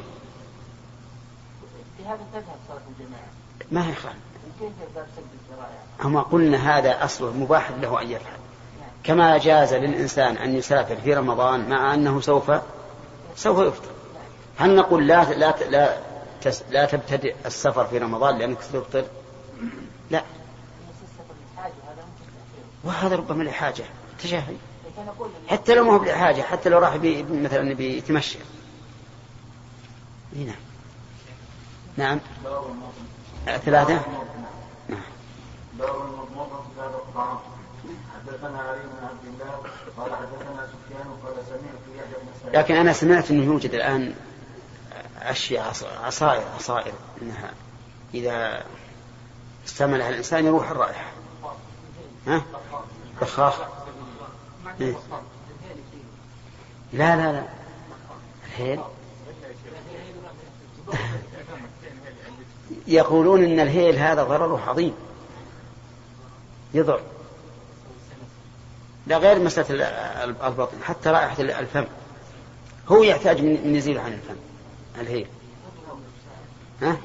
بهذا 1.99 2.19
تذهب 2.33 2.55
صلاة 2.67 2.81
الجماعة 2.99 3.27
ما 3.71 3.91
يخالف؟ 3.91 4.17
أما 6.05 6.21
قلنا 6.21 6.77
هذا 6.77 7.03
أصله 7.03 7.31
مباح 7.31 7.71
له 7.71 8.01
أن 8.01 8.11
يفعل. 8.11 8.37
كما 9.03 9.37
جاز 9.37 9.73
للإنسان 9.73 10.37
أن 10.37 10.55
يسافر 10.55 10.95
في 10.95 11.13
رمضان 11.13 11.69
مع 11.69 11.93
أنه 11.93 12.21
سوف 12.21 12.51
سوف 13.35 13.59
يفطر. 13.59 13.91
هل 14.57 14.75
نقول 14.75 15.07
لا 15.07 15.33
لا 15.33 15.55
لا 15.69 15.97
لا 16.69 16.85
تبتدئ 16.85 17.35
السفر 17.45 17.85
في 17.85 17.97
رمضان 17.97 18.37
لأنك 18.37 18.61
ستفطر؟ 18.61 19.05
لا. 20.11 20.23
وهذا 22.83 23.15
ربما 23.15 23.43
لحاجة. 23.43 23.83
تشهي 24.19 24.41
حتى 25.47 25.75
لو 25.75 25.83
ما 25.83 25.93
هو 25.93 25.99
بحاجة 25.99 26.41
حتى 26.41 26.69
لو 26.69 26.79
راح 26.79 26.95
بي 26.95 27.23
مثلا 27.23 27.73
بيتمشى 27.73 28.37
هنا 30.35 30.55
نعم. 31.97 32.19
ثلاثة؟ 33.45 34.01
نعم. 34.89 35.01
باب 35.79 35.95
المضمضة 35.95 36.61
في 36.61 36.79
هذا 36.79 36.95
الطعام 36.95 37.37
حدثنا 38.15 38.59
علي 38.61 38.79
بن 38.79 39.05
عبد 39.07 39.25
الله 39.25 39.61
قال 39.97 40.15
حدثنا 40.15 40.67
سفيان 40.67 41.07
قال 41.25 41.35
سمعت 41.47 41.81
يحيى 41.95 42.13
بن 42.21 42.27
سعيد 42.43 42.55
لكن 42.55 42.75
أنا 42.75 42.93
سمعت 42.93 43.31
أنه 43.31 43.43
يوجد 43.45 43.73
الآن 43.73 44.13
أشياء 45.21 45.69
عص- 45.69 45.83
عصائر 46.03 46.43
عصائر 46.55 46.93
أنها 47.21 47.51
إذا 49.67 49.73
استعملها 49.73 50.09
الإنسان 50.09 50.45
يروح 50.45 50.71
الرائحة. 50.71 51.11
ها؟ 52.27 52.43
بخاخ 53.21 53.61
إيه. 54.81 54.95
لا 56.93 57.15
لا 57.15 57.31
لا. 57.31 57.43
الهيل. 58.45 58.79
يقولون 62.87 63.43
إن 63.43 63.59
الهيل 63.59 63.95
هذا 63.95 64.23
ضرره 64.23 64.69
عظيم. 64.69 64.93
يضر. 66.73 67.01
لا 69.07 69.17
غير 69.17 69.39
مسألة 69.39 69.83
البطن 70.23 70.83
حتى 70.83 71.09
رائحة 71.09 71.41
الفم. 71.41 71.85
هو 72.87 73.03
يحتاج 73.03 73.41
من 73.41 73.75
يزيل 73.75 73.97
عن 73.97 74.13
الفم 74.13 74.37
الهيل. 75.01 75.27
ها؟ 76.81 76.97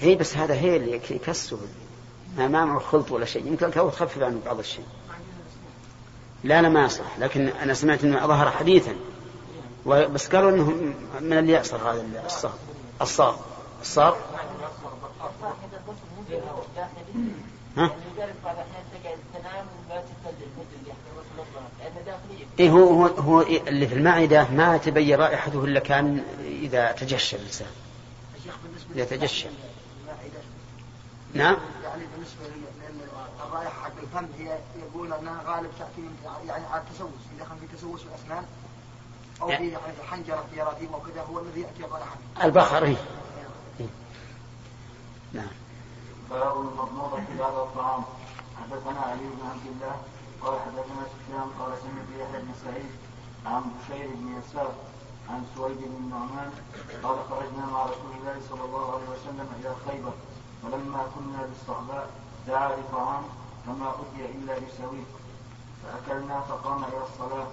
هي 0.00 0.14
بس 0.14 0.36
هذا 0.36 0.54
هيل 0.54 1.00
يكسر 1.10 1.58
ما 2.36 2.48
معه 2.48 2.78
خلط 2.78 3.10
ولا 3.10 3.24
شيء. 3.24 3.46
يمكن 3.46 3.70
لو 3.76 3.90
تخفف 3.90 4.22
عنه 4.22 4.40
بعض 4.46 4.58
الشيء. 4.58 4.84
لا 6.44 6.62
لا 6.62 6.68
ما 6.68 6.84
يصلح 6.84 7.18
لكن 7.18 7.48
أنا 7.48 7.74
سمعت 7.74 8.04
أنه 8.04 8.26
ظهر 8.26 8.50
حديثا. 8.50 8.94
بس 9.86 10.28
قالوا 10.28 10.50
أنه 10.50 10.70
من 11.20 11.38
اللي 11.38 11.52
يعصر 11.52 11.76
هذا 11.76 12.22
الصار 12.26 12.54
الصار 13.00 13.38
الصار 13.80 14.16
ها؟ 17.76 17.90
إيه 22.60 22.70
هو 22.70 22.92
هو 22.92 23.06
هو 23.06 23.42
اللي 23.42 23.86
في 23.86 23.94
المعدة 23.94 24.48
ما 24.50 24.76
تبين 24.76 25.18
رائحته 25.18 25.64
إلا 25.64 25.80
كان 25.80 26.24
إذا 26.44 26.92
تجشى 26.92 27.36
الإنسان. 27.36 27.68
إذا 28.94 29.04
تجشى. 29.04 29.48
نعم. 31.34 31.56
يعني 31.84 32.04
بالنسبة 32.06 32.46
الرائحة 33.46 33.82
حق 33.82 33.92
الفم 34.02 34.28
هي 34.38 34.58
يقول 34.76 35.12
أنها 35.12 35.42
غالب 35.46 35.70
تأتي 35.78 36.00
من 36.00 36.16
يعني 36.46 36.66
على 36.66 36.82
التسوس 36.82 37.22
إذا 37.36 37.44
كان 37.44 37.58
في 37.58 37.76
تسوس 37.76 38.02
في 38.02 38.08
الأسنان 38.08 38.44
أو 39.42 39.46
في 39.46 39.52
يعني 39.52 39.76
حنجرة 40.10 40.44
في 40.50 40.56
جراثيم 40.56 40.94
أو 40.94 41.00
كذا 41.00 41.22
هو 41.22 41.38
الذي 41.38 41.60
يأتي 41.60 41.84
الرائحة. 41.84 42.16
البخر 42.42 42.84
إيه. 42.84 42.96
نعم. 45.32 45.50
باب 46.30 46.60
المضموضة 46.60 47.16
بعد 47.38 47.54
الطعام. 47.54 48.04
حدثنا 48.56 49.00
علي 49.00 49.20
بن 49.20 49.46
عبد 49.50 49.66
الله 49.66 49.96
قال 50.42 50.60
حدثنا 50.60 51.02
سفيان 51.06 51.50
قال 51.58 51.72
سمعت 51.82 52.28
يحيى 52.28 52.42
بن 52.42 52.52
سعيد 52.64 52.90
عن 53.46 53.62
بشير 53.62 54.08
بن 54.14 54.38
يسار 54.38 54.72
عن 55.30 55.44
سويد 55.56 55.76
بن 55.76 55.96
النعمان 55.96 56.52
قال 57.02 57.16
خرجنا 57.30 57.66
مع 57.66 57.82
رسول 57.84 58.12
الله 58.20 58.40
صلى 58.50 58.64
الله 58.64 58.92
عليه 58.92 59.08
وسلم 59.08 59.48
إلى 59.60 59.74
خيبر. 59.86 60.12
فلما 60.62 61.06
كنا 61.14 61.46
بالصعباء 61.46 62.10
دعا 62.46 62.76
لطعام 62.76 63.22
فما 63.66 63.90
أتي 63.90 64.26
إلا 64.26 64.54
بسويق 64.54 65.06
فأكلنا 65.82 66.40
فقام 66.40 66.84
إلى 66.84 67.02
الصلاة 67.02 67.46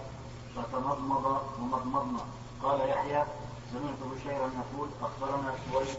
فتمضمض 0.56 1.42
ومضمضنا. 1.60 2.20
قال 2.64 2.90
يحيى 2.90 3.24
سمعت 3.72 4.00
بشيرا 4.12 4.50
يقول 4.62 4.90
أخبرنا 5.02 5.54
سويد 5.72 5.98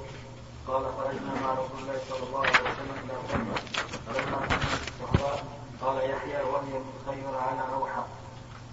قال 0.69 0.85
خرجنا 0.97 1.41
مع 1.43 1.53
رسول 1.53 1.79
الله 1.83 1.99
صلى 2.09 2.27
الله 2.29 2.41
عليه 2.41 2.61
وسلم 2.71 2.97
إلى 3.05 3.15
خيبر 3.29 3.61
فلما 4.07 4.39
كنا 4.47 4.69
بالصحراء 4.81 5.45
قال 5.83 6.11
يحيى 6.11 6.43
وهي 6.43 6.79
من 6.79 6.95
خيبر 7.07 7.37
على 7.39 7.75
روحة 7.75 8.05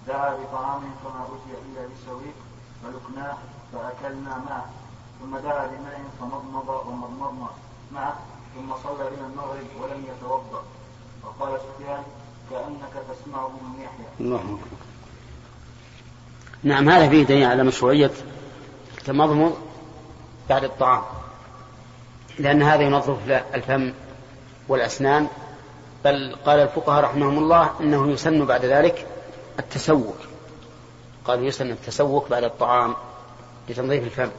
دعا 0.06 0.36
بطعام 0.36 0.82
فما 1.04 1.24
أتي 1.24 1.52
إلا 1.64 1.82
بسويق 1.86 2.34
فلقناه 2.82 3.36
فأكلنا 3.72 4.38
معه 4.38 4.70
ثم 5.20 5.36
دعا 5.36 5.66
بماء 5.66 6.04
فمضمض 6.20 6.68
ومضمضنا. 6.86 7.48
معه 7.94 8.18
ثم 8.54 8.74
صلى 8.84 9.10
بنا 9.16 9.26
المغرب 9.26 9.66
ولم 9.82 10.04
يتوضأ. 10.16 10.62
فقال 11.22 11.60
سفيان 11.60 12.02
كأنك 12.50 12.92
تسمعه 13.10 13.48
من 13.48 13.82
يحيى. 13.82 14.06
الله 14.20 14.36
أكبر. 14.36 14.76
نعم 16.62 16.88
هذا 16.88 17.08
فيه 17.08 17.24
دليل 17.24 17.44
على 17.44 17.62
مشروعية 17.62 18.10
التمضمض 18.98 19.56
بعد 20.48 20.64
الطعام. 20.64 21.02
لأن 22.38 22.62
هذا 22.62 22.82
ينظف 22.82 23.18
الفم 23.54 23.92
والأسنان 24.68 25.28
بل 26.04 26.36
قال 26.46 26.58
الفقهاء 26.58 27.04
رحمهم 27.04 27.38
الله 27.38 27.70
إنه 27.80 28.10
يسن 28.10 28.44
بعد 28.44 28.64
ذلك 28.64 29.06
التسوق. 29.58 30.16
قال 31.24 31.44
يسن 31.44 31.70
التسوق 31.70 32.28
بعد 32.28 32.44
الطعام 32.44 32.94
لتنظيف 33.68 34.04
الفم. 34.04 34.30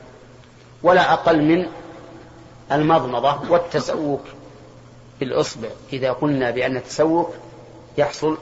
ولا 0.84 1.14
أقل 1.14 1.42
من 1.42 1.66
المضمضة 2.72 3.52
والتسوق 3.52 4.22
بالإصبع. 5.20 5.70
إذا 5.94 6.12
قلنا 6.12 6.52
بأن 6.52 6.78
التسوق 6.78 7.36
يحصل 7.98 8.38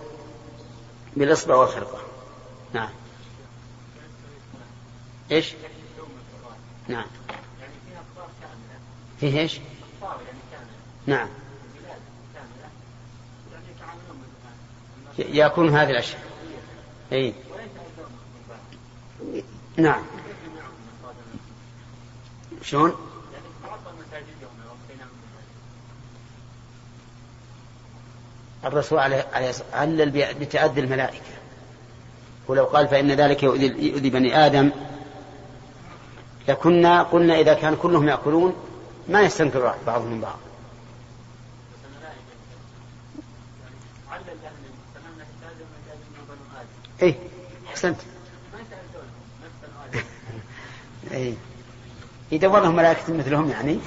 بالإصبع 1.15 1.55
والخرقة. 1.55 2.01
نعم. 2.73 2.89
إيش؟ 5.31 5.53
نعم. 6.87 7.05
فيه 9.19 9.39
إيش؟ 9.39 9.59
نعم. 11.05 11.29
يكون 15.19 15.69
هذه 15.69 15.89
الأشياء. 15.89 16.21
أي. 17.11 17.33
نعم. 19.77 20.03
شلون؟ 22.61 23.12
الرسول 28.65 28.99
عليه 28.99 29.25
علل 29.73 30.09
بتأدي 30.39 30.79
الملائكة. 30.79 31.33
ولو 32.47 32.65
قال 32.65 32.87
فإن 32.87 33.11
ذلك 33.11 33.43
يؤذي, 33.43 34.09
بني 34.09 34.45
آدم. 34.45 34.71
لكنا 36.47 37.03
قلنا 37.03 37.39
إذا 37.39 37.53
كان 37.53 37.75
كلهم 37.75 38.07
يأكلون 38.07 38.53
ما 39.09 39.21
يستنكر 39.21 39.75
بعضهم 39.87 40.11
من 40.11 40.21
بعض. 40.21 40.37
إيه 47.01 47.15
أحسنت. 47.69 47.97
إيه. 51.11 51.33
يدور 52.31 52.59
لهم 52.59 52.75
ملائكة 52.75 53.13
مثلهم 53.13 53.49
يعني 53.49 53.79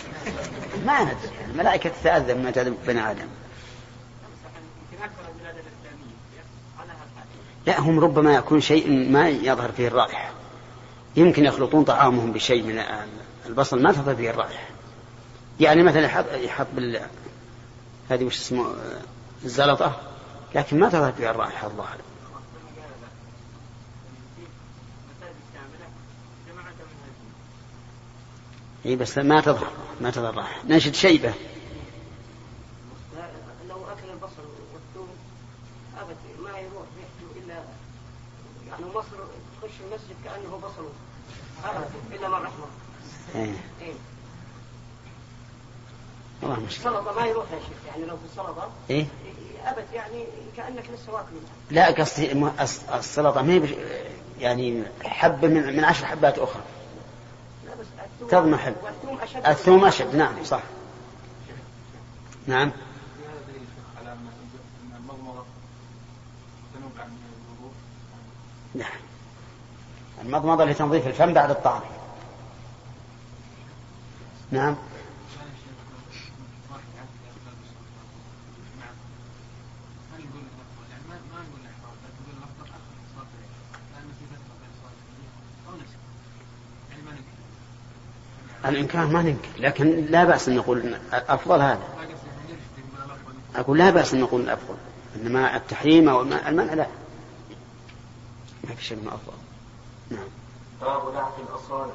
ما 0.86 1.02
ندري. 1.04 1.16
الملائكة 1.50 1.90
تتأذى 1.90 2.34
مما 2.34 2.50
تأذى 2.50 2.74
بني 2.86 3.10
آدم. 3.10 3.26
لا 7.66 7.80
هم 7.80 8.00
ربما 8.00 8.34
يكون 8.34 8.60
شيء 8.60 9.10
ما 9.10 9.28
يظهر 9.28 9.72
فيه 9.72 9.88
الرائحة. 9.88 10.30
يمكن 11.16 11.44
يخلطون 11.44 11.84
طعامهم 11.84 12.32
بشيء 12.32 12.62
من 12.62 12.82
البصل 13.46 13.82
ما 13.82 13.92
تظهر 13.92 14.16
فيه 14.16 14.30
الرائحة. 14.30 14.68
يعني 15.60 15.82
مثلا 15.82 16.04
يحط 16.04 16.24
يحط 16.32 16.66
بال 16.72 17.00
هذه 18.10 18.24
وش 18.24 18.38
اسمه؟ 18.38 18.74
الزلطة 19.44 20.00
لكن 20.54 20.80
ما 20.80 20.88
تظهر 20.88 21.12
فيها 21.12 21.30
الرائحة 21.30 21.66
الظاهر 21.66 21.96
إي 28.86 28.96
بس 28.96 29.18
ما 29.18 29.40
تظهر 29.40 29.70
ما 30.00 30.10
تظهر 30.10 30.30
الرائحة. 30.30 30.62
ننشد 30.68 30.94
شيبة 30.94 31.34
لو 33.68 33.76
اكل 33.76 34.10
البصل 34.12 34.42
والثوم 34.72 35.08
ابد 35.98 36.16
ما 36.42 36.58
يروح 36.58 36.86
ريحته 36.96 37.44
الا 37.44 37.62
يعني 38.80 38.90
مصر 38.94 39.16
تخش 39.62 39.70
المسجد 39.86 40.16
كأنه 40.24 40.56
بصل 40.62 40.86
ابد 41.64 41.90
إلا 42.12 42.28
من 42.28 42.34
رحمة. 42.34 42.66
إيه. 43.34 43.54
إيه. 43.80 43.94
والله 46.42 46.60
مشكلة. 46.60 46.90
السلطة 46.98 47.20
ما 47.20 47.26
يروح 47.26 47.44
يا 47.52 47.58
شيخ 47.58 47.86
يعني 47.86 48.04
لو 48.06 48.16
في 48.16 48.22
السلطة. 48.32 48.70
إيه. 48.90 49.06
أبد 49.64 49.84
يعني 49.92 50.24
كأنك 50.56 50.84
لسه 50.94 51.12
واكل 51.12 51.26
لا 51.70 51.86
قصدي 51.90 52.32
السلطة 52.94 53.42
ما 53.42 53.52
هي 53.52 53.58
بش- 53.58 53.74
يعني 54.40 54.82
حبة 55.04 55.48
من 55.48 55.76
من 55.76 55.84
عشر 55.84 56.06
حبات 56.06 56.38
أخرى. 56.38 56.62
لا 57.66 57.74
بس 57.74 57.86
الثوم 58.22 58.28
تضمحل 58.28 58.74
والثوم 58.82 59.18
أشد 59.20 59.46
الثوم 59.46 59.84
أشد. 59.84 60.14
نعم 60.16 60.44
صح. 60.44 60.62
نعم 62.46 62.72
على 64.00 64.12
ان 64.12 64.28
المضمضه 64.96 65.44
تنوب 66.74 66.92
عن 66.98 67.16
الوضوء 67.48 67.72
نعم. 68.76 68.98
المضمضة 70.24 70.64
لتنظيف 70.64 71.06
الفم 71.06 71.32
بعد 71.32 71.50
الطعام. 71.50 71.82
نعم. 74.50 74.76
الإنكار 88.66 89.06
ما 89.06 89.22
ننكر 89.22 89.48
لكن 89.58 90.06
لا 90.10 90.24
بأس 90.24 90.48
أن 90.48 90.56
نقول 90.56 90.78
الأفضل 91.12 91.60
هذا. 91.60 91.88
أقول 93.56 93.78
لا 93.78 93.90
بأس 93.90 94.14
أن 94.14 94.20
نقول 94.20 94.40
الأفضل 94.40 94.74
إنما 95.16 95.56
التحريم 95.56 96.08
أو 96.08 96.22
المنع 96.22 96.74
لا. 96.74 96.86
ما 98.68 98.74
في 98.74 98.84
شيء 98.84 98.98
من 98.98 99.08
أفضل. 99.08 99.38
نعم. 100.10 100.28
باب 100.80 101.14
لعق 101.14 101.36
الأصابع 101.48 101.92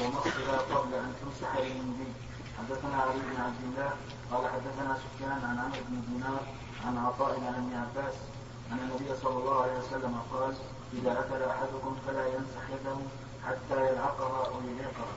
ومصها 0.00 0.58
قبل 0.58 0.94
أن 0.94 1.12
تمسح 1.20 1.56
بالمنديل 1.56 2.12
حدثنا 2.58 2.96
علي 3.02 3.12
بن 3.12 3.40
عبد 3.40 3.62
الله 3.64 3.90
قال 4.30 4.50
حدثنا 4.50 4.96
سفيان 5.04 5.40
عن 5.44 5.58
عمرو 5.58 5.80
بن 5.88 6.02
دينار 6.12 6.40
عن 6.86 6.98
عطاء 6.98 7.30
عن 7.30 7.54
ابن 7.54 7.74
عباس 7.74 8.14
أن 8.72 8.78
النبي 8.78 9.20
صلى 9.22 9.38
الله 9.38 9.62
عليه 9.62 9.72
وسلم 9.72 10.20
قال 10.32 10.54
إذا 10.92 11.12
أكل 11.12 11.42
أحدكم 11.42 11.96
فلا 12.06 12.26
يمسح 12.26 12.64
يده 12.70 12.96
حتى 13.46 13.92
يلعقها 13.92 14.46
أو 14.46 14.60
يليقها 14.68 15.14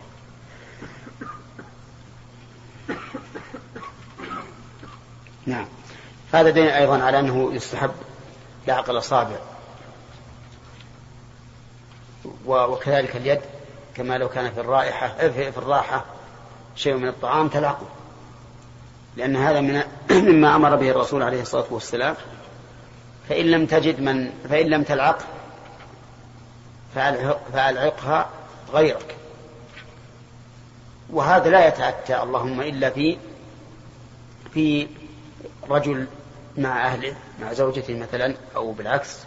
نعم. 5.45 5.65
هذا 6.33 6.49
دليل 6.49 6.69
أيضا 6.69 7.03
على 7.03 7.19
أنه 7.19 7.53
يستحب 7.53 7.91
لعق 8.67 8.89
الأصابع 8.89 9.37
وكذلك 12.45 13.15
اليد 13.15 13.41
كما 13.95 14.17
لو 14.17 14.29
كان 14.29 14.51
في 14.51 14.59
الرائحة 14.59 15.07
في 15.07 15.51
في 15.51 15.57
الراحة 15.57 16.05
شيء 16.75 16.93
من 16.93 17.07
الطعام 17.07 17.47
تلعقه 17.47 17.87
لأن 19.17 19.35
هذا 19.35 19.61
من 19.61 19.83
مما 20.31 20.55
أمر 20.55 20.75
به 20.75 20.89
الرسول 20.89 21.23
عليه 21.23 21.41
الصلاة 21.41 21.65
والسلام. 21.69 22.15
فإن 23.29 23.45
لم 23.45 23.65
تجد 23.65 24.01
من 24.01 24.29
فإن 24.49 24.65
لم 24.67 24.83
تلعق 24.83 25.17
فألعق 26.95 27.41
فألعقها 27.53 28.29
غيرك. 28.73 29.15
وهذا 31.09 31.49
لا 31.49 31.67
يتأتى 31.67 32.23
اللهم 32.23 32.61
إلا 32.61 32.89
في 32.89 33.17
في 34.53 34.87
رجل 35.69 36.07
مع 36.57 36.87
أهله 36.87 37.15
مع 37.41 37.53
زوجته 37.53 37.93
مثلا 37.99 38.35
أو 38.55 38.71
بالعكس 38.71 39.17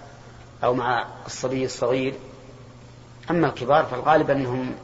أو 0.65 0.75
مع 0.75 1.07
الصبي 1.27 1.65
الصغير. 1.65 2.15
أما 3.31 3.47
الكبار 3.47 3.85
فالغالب 3.85 4.31
أنهم 4.31 4.75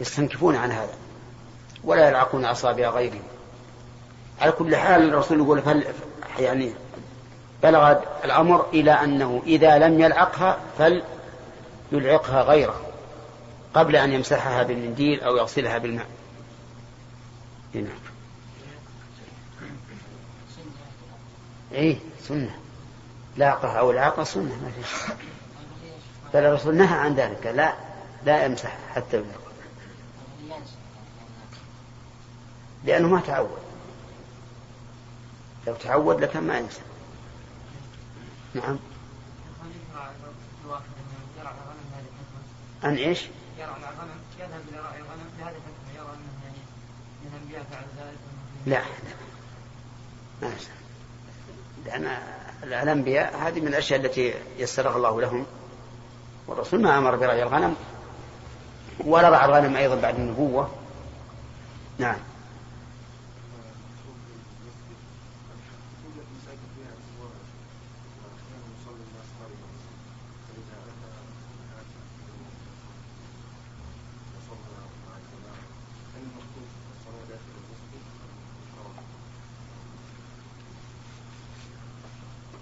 يستنكفون 0.00 0.56
عن 0.56 0.72
هذا 0.72 0.94
ولا 1.84 2.08
يلعقون 2.08 2.44
أصابع 2.44 2.90
غيرهم. 2.90 3.22
على 4.40 4.52
كل 4.52 4.76
حال 4.76 5.08
الرسول 5.08 5.38
يقول 5.38 5.62
فل 5.62 5.84
يعني 6.38 6.72
بلغ 7.62 7.96
الأمر 8.24 8.66
إلى 8.72 8.92
أنه 8.92 9.42
إذا 9.46 9.78
لم 9.78 10.00
يلعقها 10.00 10.58
فليلعقها 11.92 12.42
غيره 12.42 12.80
قبل 13.74 13.96
أن 13.96 14.12
يمسحها 14.12 14.62
بالمنديل 14.62 15.20
أو 15.20 15.36
يغسلها 15.36 15.78
بالماء. 15.78 16.06
نعم 17.74 17.84
إيه 21.72 21.98
سنة. 22.22 22.56
لاقة 23.36 23.78
أو 23.78 23.90
العاقة 23.90 24.24
سنة 24.24 24.42
ما 24.62 24.70
في. 24.70 25.12
بل 26.34 26.40
الرسول 26.40 26.76
نهى 26.76 26.98
عن 26.98 27.14
ذلك 27.14 27.46
لا 27.46 27.74
لا 28.24 28.44
يمسح 28.44 28.76
حتى 28.94 29.16
يلعق 29.16 29.46
لأنه 32.86 33.08
ما 33.08 33.20
تعود. 33.20 33.58
لو 35.66 35.74
تعود 35.74 36.20
لكان 36.20 36.42
ما 36.42 36.58
يمسح. 36.58 36.80
نعم. 38.54 38.78
إيش؟ 42.84 43.26
يرعى 43.58 43.70
الغنم 43.76 44.18
يذهب 44.38 44.60
إلى 44.68 44.78
رعي 44.80 44.98
الغنم 44.98 45.30
يرى 45.40 45.50
أنه 45.98 46.32
يعني 46.44 46.58
من 47.24 47.64
فعل 47.70 47.84
ذلك 47.98 48.18
لا 48.66 48.82
ما 50.42 50.48
يمسح. 50.48 50.70
لأن 51.84 52.18
الأنبياء 52.62 53.36
هذه 53.36 53.60
من 53.60 53.68
الأشياء 53.68 54.00
التي 54.00 54.34
يسرها 54.58 54.96
الله 54.96 55.20
لهم. 55.20 55.46
والرسول 56.48 56.82
ما 56.82 56.98
أمر 56.98 57.16
برعي 57.16 57.42
الغنم 57.42 57.76
ولا 59.04 59.28
رعى 59.28 59.44
الغنم 59.44 59.76
أيضا 59.76 59.94
بعد 59.94 60.14
النبوة. 60.14 60.70
نعم. 61.98 62.16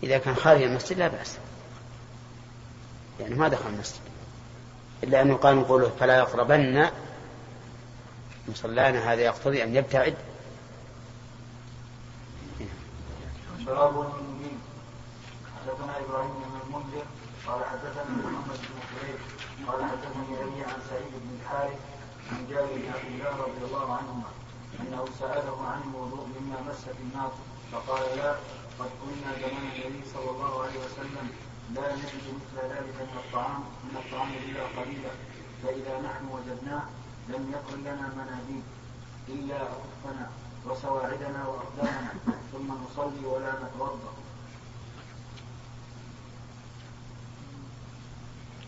إذا 0.02 0.18
كان 0.18 0.34
خارج 0.34 0.62
المسجد 0.62 0.98
لا 0.98 1.08
بأس. 1.08 1.38
يعني 3.20 3.34
ما 3.34 3.48
دخل 3.48 3.70
المسجد. 3.70 4.00
إلا 5.02 5.22
أنه 5.22 5.34
قال 5.36 5.56
من 5.56 5.64
قوله 5.64 5.90
فلا 6.00 6.18
يقربن 6.18 6.88
مصلانا 8.48 9.12
هذا 9.12 9.20
يقتضي 9.20 9.62
أن 9.62 9.76
يبتعد. 9.76 10.14
باب 13.66 13.90
المنديل 13.90 14.58
حدثنا 15.56 16.00
إبراهيم 16.00 16.30
بن 16.30 16.60
المنذر 16.66 17.04
قال 17.46 17.64
حدثنا 17.64 18.10
محمد 18.10 18.58
بن 18.58 18.80
حرير 18.88 19.18
قال 19.66 19.90
حدثني 19.90 20.42
أبي 20.42 20.64
عن 20.64 20.78
سعيد 20.90 21.12
بن 21.12 21.38
الحارث 21.40 21.78
عن 22.32 22.46
جابر 22.50 22.72
بن 22.74 22.92
عبد 22.94 23.06
الله 23.14 23.36
رضي 23.36 23.64
الله 23.64 23.92
عنهما 23.92 24.30
أنه 24.80 25.04
سأله 25.20 25.66
عن 25.66 25.80
الوضوء 25.90 26.26
مما 26.26 26.60
مس 26.68 26.84
في 26.84 27.02
النار 27.02 27.32
فقال 27.72 28.16
لا 28.16 28.32
قد 28.78 28.90
كنا 29.00 29.32
زمان 29.40 29.70
النبي 29.74 30.02
صلى 30.14 30.30
الله 30.30 30.62
عليه 30.62 30.78
وسلم 30.78 31.28
لا 31.74 31.96
نجد 31.96 32.24
مثل 32.36 32.66
ذلك 32.68 32.94
من 33.00 33.18
الطعام 33.24 33.60
من 33.84 33.96
الطعام 33.96 34.28
إلا 34.32 34.62
قليلا. 34.80 35.10
فاذا 35.62 36.00
نحن 36.00 36.24
وجدناه 36.32 36.82
لم 37.28 37.52
يكن 37.52 37.80
لنا 37.80 38.08
مناديل 38.16 38.62
إلا 39.28 39.62
اكفنا 39.62 40.30
وسواعدنا 40.66 41.46
وأقدامنا 41.48 42.14
ثم 42.52 42.72
نصلي 42.72 43.26
ولا 43.26 43.52
نتوضأ. 43.52 44.14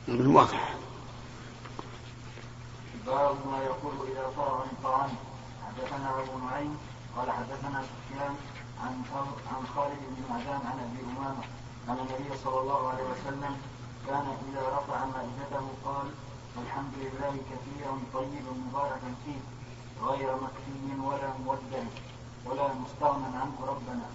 من 0.08 0.26
واضح. 0.26 0.74
باب 3.06 3.36
ما 3.46 3.58
يقول 3.58 3.94
إذا 4.10 4.30
فرغ 4.36 4.64
من 4.64 4.76
طعامه 4.82 5.18
حدثنا 5.66 6.10
أبو 6.20 6.46
نعيم 6.46 6.78
قال 7.16 7.30
حدثنا 7.30 7.82
سفيان 7.82 8.34
عن 8.82 9.02
عن 9.52 9.66
خالد 9.74 9.98
بن 9.98 10.22
معدان 10.30 10.60
عن 10.66 10.78
أبي 10.78 11.18
أمامة 11.18 11.44
أن 11.88 11.98
النبي 11.98 12.36
صلى 12.44 12.60
الله 12.60 12.88
عليه 12.88 13.04
وسلم 13.12 13.56
كان 14.06 14.26
إذا 14.48 14.62
رفع 14.78 14.98
مائدته 15.04 15.64
قال 15.84 16.06
الحمد 16.62 16.94
لله 17.02 17.32
كثيرا 17.50 17.94
طيبا 18.14 18.52
مباركا 18.68 19.10
فيه 19.24 19.40
غير 20.08 20.28
مكفي 20.36 21.00
ولا 21.08 21.30
مودع 21.46 21.82
ولا 22.46 22.74
مستغنى 22.74 23.36
عنه 23.42 23.56
ربنا. 23.72 24.06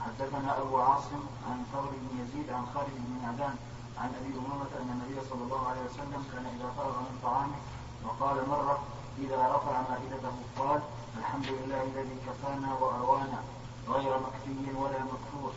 حدثنا 0.00 0.60
أبو 0.62 0.76
عاصم 0.76 1.22
عن 1.48 1.64
ثور 1.72 1.90
بن 2.02 2.20
يزيد 2.20 2.50
عن 2.50 2.66
خالد 2.74 2.94
بن 2.96 3.12
معدان 3.22 3.56
عن 3.98 4.08
أبي 4.20 4.30
أمامة 4.38 4.72
أن 4.82 4.90
النبي 4.94 5.28
صلى 5.30 5.42
الله 5.42 5.68
عليه 5.68 5.80
وسلم 5.90 6.24
كان 6.32 6.46
إذا 6.56 6.68
فرغ 6.76 6.98
من 7.00 7.18
طعامه 7.22 7.58
وقال 8.04 8.48
مرة 8.48 8.78
إذا 9.18 9.56
رفع 9.56 9.74
مائدته 9.90 10.34
قال 10.58 10.80
الحمد 11.18 11.46
لله 11.46 11.82
الذي 11.82 12.16
كفانا 12.26 12.74
وأروانا 12.74 13.40
غير 13.88 14.18
مكفي 14.18 14.76
ولا 14.76 14.98
مكفور 15.12 15.52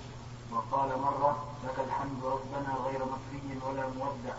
وقال 0.54 0.90
مرة 0.90 1.38
لك 1.64 1.86
الحمد 1.88 2.24
ربنا 2.24 2.76
غير 2.86 3.00
مكفي 3.00 3.66
ولا 3.68 3.88
مودع 3.88 4.36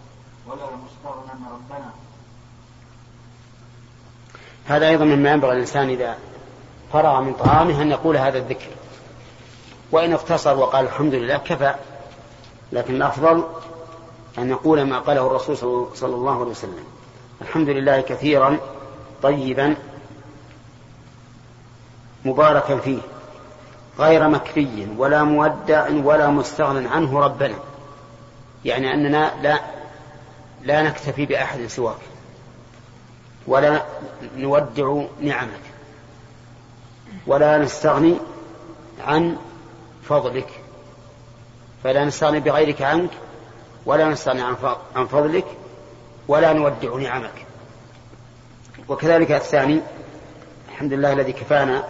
ولا 0.46 0.66
مستغنى 0.76 1.50
ربنا. 1.52 1.90
هذا 4.66 4.88
أيضا 4.88 5.04
مما 5.04 5.30
ينبغي 5.30 5.52
الإنسان 5.52 5.88
إذا 5.88 6.18
فرغ 6.92 7.20
من 7.20 7.34
طعامه 7.34 7.82
أن 7.82 7.90
يقول 7.90 8.16
هذا 8.16 8.38
الذكر. 8.38 8.68
وإن 9.92 10.12
اقتصر 10.12 10.56
وقال 10.56 10.84
الحمد 10.84 11.14
لله 11.14 11.36
كفى. 11.36 11.74
لكن 12.72 12.94
الأفضل 12.94 13.44
أن 14.38 14.50
يقول 14.50 14.82
ما 14.82 14.98
قاله 14.98 15.26
الرسول 15.26 15.56
صلى 15.94 16.14
الله 16.14 16.40
عليه 16.40 16.50
وسلم. 16.50 16.84
الحمد 17.42 17.68
لله 17.68 18.00
كثيرا 18.00 18.58
طيبا 19.22 19.76
مباركا 22.24 22.78
فيه. 22.78 23.00
غير 23.98 24.28
مكفي 24.28 24.86
ولا 24.96 25.24
مودع 25.24 25.88
ولا 25.90 26.28
مستغن 26.28 26.86
عنه 26.86 27.20
ربنا. 27.20 27.54
يعني 28.64 28.94
أننا 28.94 29.32
لا 29.42 29.60
لا 30.62 30.82
نكتفي 30.82 31.26
بأحد 31.26 31.66
سواك. 31.66 31.96
ولا 33.46 33.82
نودع 34.36 35.02
نعمك. 35.20 35.62
ولا 37.26 37.58
نستغني 37.58 38.16
عن 39.06 39.36
فضلك. 40.08 40.48
فلا 41.84 42.04
نستغني 42.04 42.40
بغيرك 42.40 42.82
عنك 42.82 43.10
ولا 43.86 44.08
نستغني 44.08 44.42
عن 44.96 45.06
فضلك 45.06 45.46
ولا 46.28 46.52
نودع 46.52 46.96
نعمك. 46.96 47.46
وكذلك 48.88 49.32
الثاني 49.32 49.80
الحمد 50.68 50.92
لله 50.92 51.12
الذي 51.12 51.32
كفانا 51.32 51.84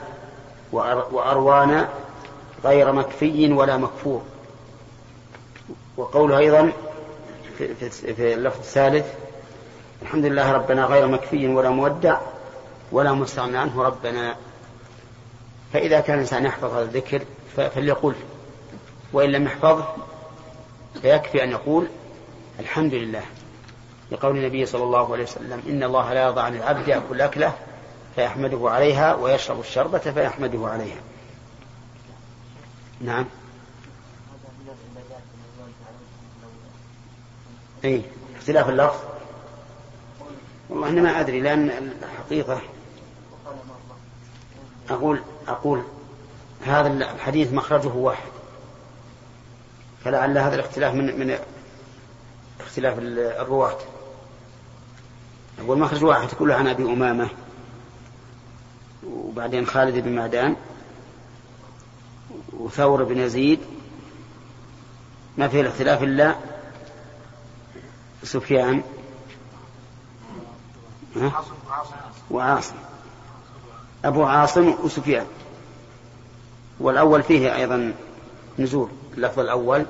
وأروانا 0.73 1.89
غير 2.65 2.93
مكفي 2.93 3.53
ولا 3.53 3.77
مكفور. 3.77 4.23
وقوله 5.97 6.39
أيضا 6.39 6.73
في, 7.59 8.35
اللفظ 8.35 8.59
الثالث 8.59 9.07
الحمد 10.03 10.25
لله 10.25 10.53
ربنا 10.53 10.85
غير 10.85 11.07
مكفي 11.07 11.49
ولا 11.49 11.71
مودع 11.71 12.19
ولا 12.93 13.13
مستغنى 13.13 13.59
عنه 13.59 13.83
ربنا. 13.83 14.37
فإذا 15.73 16.01
كان 16.01 16.15
الإنسان 16.15 16.45
يحفظ 16.45 16.75
هذا 16.75 16.83
الذكر 16.83 17.23
فليقول 17.57 18.15
وإن 19.13 19.31
لم 19.31 19.45
يحفظه 19.45 19.87
فيكفي 21.03 21.45
أن 21.45 21.51
يقول 21.51 21.87
الحمد 22.61 22.95
لله. 22.95 23.23
لقول 24.13 24.37
النبي 24.37 24.67
صلى 24.67 24.85
الله 24.85 25.13
عليه 25.13 25.23
وسلم 25.23 25.63
إن 25.69 25.83
الله 25.83 26.13
لا 26.13 26.27
يضع 26.27 26.43
عن 26.43 26.57
العبد 26.57 26.89
يأكل 26.89 27.21
أكله 27.21 27.53
فيحمده 28.15 28.71
عليها 28.71 29.15
ويشرب 29.15 29.61
الشربة 29.61 29.99
فيحمده 29.99 30.69
عليها. 30.69 31.01
نعم. 33.01 33.25
اي 37.85 38.03
اختلاف 38.37 38.69
اللفظ؟ 38.69 39.01
والله 40.69 40.89
أنا 40.89 41.03
ما 41.03 41.21
أدري 41.21 41.41
لأن 41.41 41.93
الحقيقة 42.03 42.61
أقول 44.91 45.23
أقول 45.49 45.83
هذا 46.65 46.89
الحديث 46.89 47.53
مخرجه 47.53 47.89
واحد. 47.89 48.33
فلعل 50.05 50.39
هذا 50.39 50.55
الاختلاف 50.55 50.95
من 50.95 51.19
من 51.19 51.39
اختلاف 52.61 52.99
الرواة. 52.99 53.79
أقول 55.59 55.79
مخرج 55.79 56.05
واحد 56.05 56.29
كله 56.29 56.55
عن 56.55 56.69
أبي 56.69 56.83
أمامة 56.83 57.31
وبعدين 59.33 59.67
خالد 59.67 60.05
بن 60.05 60.17
معدان 60.17 60.57
وثور 62.53 63.05
بن 63.05 63.19
يزيد. 63.19 63.61
ما 65.39 65.49
فيه 65.49 65.61
الاختلاف 65.61 66.03
إلا 66.03 66.35
سفيان. 68.23 68.83
وعاصم. 72.31 72.75
أبو 74.05 74.25
عاصم 74.25 74.75
وسفيان. 74.85 75.27
والأول 76.81 77.23
فيه 77.23 77.57
أيضا 77.57 77.95
نزول. 78.59 78.91
اللفظ 79.15 79.39
الأول 79.41 79.87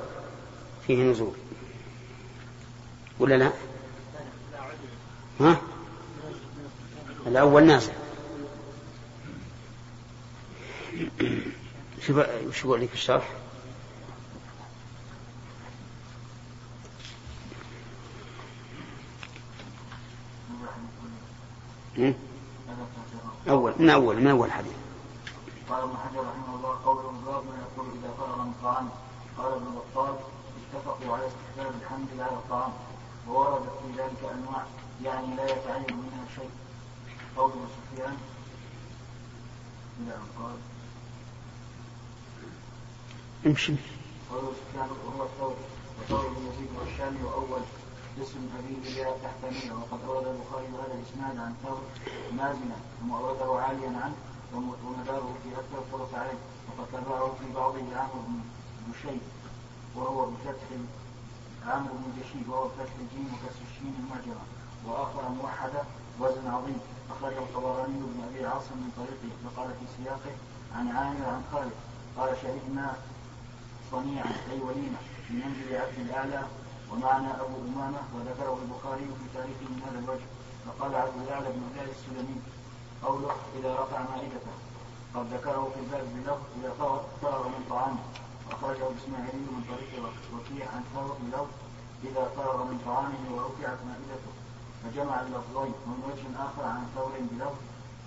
فيه 0.87 1.03
نزول. 1.03 1.35
ولا 3.19 3.35
لا؟ 3.35 3.51
ها؟ 5.41 5.57
الأول 7.27 7.65
نازل. 7.65 7.93
شوف 12.07 12.17
شو 12.55 12.69
يقول 12.69 12.81
لك 12.81 12.93
الشرح؟ 12.93 13.29
أول 23.49 23.73
من 23.79 23.91
أول 23.91 24.17
من 24.17 24.27
أول 24.27 24.53
حديث. 24.53 24.73
قال 25.69 25.83
ابن 25.83 25.97
حجر 25.97 26.21
رحمه 26.21 26.55
الله 26.57 26.79
قول 26.85 27.15
باب 27.27 27.45
ما 27.45 27.57
يقول 27.63 27.87
إذا 27.99 28.13
فرغ 28.19 28.43
من 28.45 28.53
طعامه 28.63 28.91
قال 29.39 29.53
ابن 29.53 29.65
بطال 29.75 30.15
اتفقوا 30.75 31.17
على 31.17 31.27
استحباب 31.27 31.75
الحمد 31.83 32.09
على 32.21 32.33
الطعام 32.33 32.73
وورد 33.29 33.63
في 33.63 34.03
ذلك 34.03 34.33
أنواع 34.35 34.67
يعني 35.05 35.37
لا 35.37 35.45
يتعين 35.45 35.97
منها 35.97 36.27
شيء. 36.37 36.51
قول 37.37 37.53
سفيان. 37.53 38.17
أن 40.01 40.13
قال 40.39 40.57
امشي. 43.47 43.75
يزيد 46.47 46.69
وأول. 47.25 47.63
ابي 48.19 49.71
وقد 49.73 49.99
البخاري 50.31 50.67
هذا 50.67 50.95
الإسناد 50.95 51.37
عن 51.39 51.55
ثم 53.01 53.11
عاليا 53.59 53.89
عنه 53.89 54.15
في 55.43 55.79
الطرق 55.79 56.11
عليه 56.15 56.39
وقد 56.69 56.87
تبعه 56.93 57.27
في 57.41 57.53
بعضه 57.55 57.79
بن 58.27 58.43
وهو 59.97 60.27
بفتح 60.27 60.63
بن 60.71 60.87
وهو 62.49 62.65
بفتح 62.69 62.93
الجيم 63.01 63.29
وآخر 64.87 65.29
موحدة 65.29 65.83
وزن 66.21 66.47
عظيم. 66.47 66.81
أخرجه 67.11 67.39
الطبراني 67.39 67.99
بن 67.99 68.21
أبي 68.29 68.47
عاصم 68.47 68.77
من 68.77 68.91
طريقه 68.97 69.35
فقال 69.45 69.69
في 69.69 69.87
سياقه 69.97 70.35
عن 70.77 70.89
عامر 70.89 71.27
عن 71.27 71.43
خالد 71.53 71.73
قال 72.17 72.37
شهدنا 72.43 72.97
صنيعا 73.93 74.33
أي 74.51 74.61
وليمة 74.61 75.01
في 75.29 75.33
منزل 75.35 75.77
عبد 75.77 75.99
الأعلى 75.99 76.43
ومعنا 76.91 77.41
أبو 77.43 77.57
أمامة 77.69 78.03
وذكره 78.15 78.59
البخاري 78.63 79.07
في 79.19 79.27
تاريخه 79.35 79.67
من 79.73 79.83
هذا 79.87 79.99
الوجه. 79.99 80.27
فقال 80.67 80.95
عبد 80.95 81.17
الأعلى 81.23 81.49
بن 81.55 81.63
الله 81.69 81.87
السلمي 81.97 82.39
قوله 83.05 83.35
إذا 83.59 83.71
رفع 83.81 83.99
مائدته. 84.11 84.55
قد 85.15 85.27
ذكره 85.35 85.71
في 85.75 85.81
الباب 85.81 86.07
بلفظ 86.15 86.43
إذا 86.59 86.71
فرغ 87.23 87.49
من 87.49 87.63
طعامه. 87.71 88.03
أخرجه 88.53 88.87
الإسماعيلي 88.93 89.49
من 89.55 89.63
طريق 89.71 89.93
وكيع 90.35 90.67
عن 90.75 90.83
ثور 90.95 91.17
بلفظ 91.23 91.53
إذا 92.05 92.25
فرغ 92.37 92.65
من 92.65 92.79
طعامه 92.87 93.23
ورفعت 93.35 93.79
مائدته. 93.89 94.33
فجمع 94.83 95.21
اللفظين 95.21 95.73
ومن 95.83 96.01
وجه 96.09 96.45
آخر 96.47 96.65
عن 96.75 96.83
ثور 96.95 97.13
بلفظ 97.31 97.61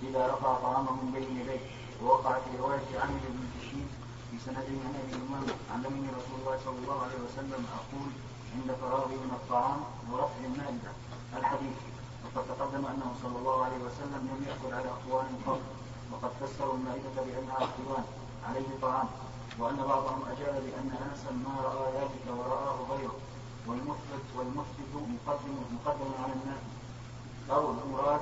إذا 0.03 0.27
رفع 0.33 0.53
طعامه 0.53 0.91
من 0.91 1.11
بين 1.15 1.39
يديه. 1.39 1.65
ووقع 2.03 2.33
في 2.33 2.57
رواية 2.59 2.99
عمرو 3.01 3.29
بن 3.35 3.45
تشيد 3.59 3.87
في 4.35 4.41
سند 4.45 4.67
من 4.69 4.95
أبي 5.01 5.15
الإمام 5.15 5.45
علمني 5.73 6.07
رسول 6.19 6.37
الله 6.39 6.57
صلى 6.65 6.77
الله 6.83 6.99
عليه 7.05 7.19
وسلم 7.25 7.61
أقول 7.79 8.09
عند 8.55 8.69
فراغي 8.81 9.15
من 9.15 9.31
الطعام 9.39 9.79
ورفع 10.11 10.39
المائدة 10.45 10.91
الحديث. 11.37 11.77
وقد 12.23 12.43
تقدم 12.47 12.85
أنه 12.85 13.09
صلى 13.23 13.37
الله 13.39 13.57
عليه 13.65 13.77
وسلم 13.87 14.21
لم 14.31 14.39
يأكل 14.47 14.71
على 14.75 14.89
اقوال 14.97 15.25
قبل 15.47 15.65
وقد 16.11 16.31
فسروا 16.41 16.73
المائده 16.73 17.15
بأنها 17.25 17.57
اقوال 17.67 18.03
عليه 18.47 18.69
طعام 18.81 19.07
وأن 19.59 19.75
بعضهم 19.75 20.21
أجاب 20.33 20.55
بأن 20.65 20.89
انسا 21.07 21.31
ما 21.45 21.55
رأى 21.67 21.85
ذلك 21.99 22.23
ورآه 22.37 22.77
غيره. 22.91 23.15
والمثبت 23.67 24.25
والمثبت 24.37 24.91
مقدم 24.95 25.55
مقدم 25.75 26.11
على 26.23 26.33
الناس 26.33 26.63
أو 27.51 27.71
المراد 27.71 28.21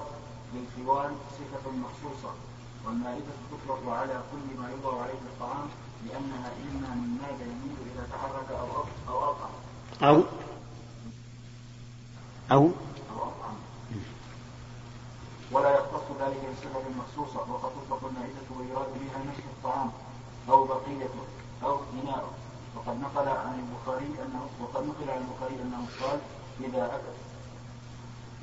للخوان 0.54 1.16
صفة 1.38 1.66
مخصوصة 1.72 2.32
والمائده 2.86 3.34
تطلق 3.52 3.94
على 3.94 4.22
كل 4.32 4.46
ما 4.60 4.70
يوضع 4.72 5.02
عليه 5.02 5.22
الطعام 5.32 5.68
لأنها 6.08 6.50
إما 6.64 6.90
من 6.96 7.14
يميل 7.42 7.78
إذا 7.94 8.08
تحرك 8.14 8.50
أو 8.52 8.68
أو 9.10 9.24
اقع 9.24 9.50
أو 10.02 10.24
أو 12.52 12.72
ولا 15.52 15.70
يختص 15.70 16.08
ذلك 16.22 16.42
بصفة 16.54 16.82
مخصوصة 16.98 17.52
وقد 17.52 17.72
تطلق 17.72 18.06
المائدة 18.06 18.48
ويراد 18.60 18.88
بها 18.88 19.20
نصف 19.24 19.46
الطعام 19.58 19.92
أو 20.50 20.66
بقيته 20.66 21.24
أو 21.64 21.80
إناءه 21.94 22.32
وقد 22.76 23.00
نقل 23.02 23.28
عن 23.28 23.60
البخاري 23.60 24.06
أنه 24.06 24.48
وقد 24.62 24.84
نقل 24.86 25.10
عن 25.10 25.22
البخاري 25.22 25.62
أنه 25.62 25.88
قال 26.02 26.20
إذا 26.62 26.86
أكل 26.86 27.16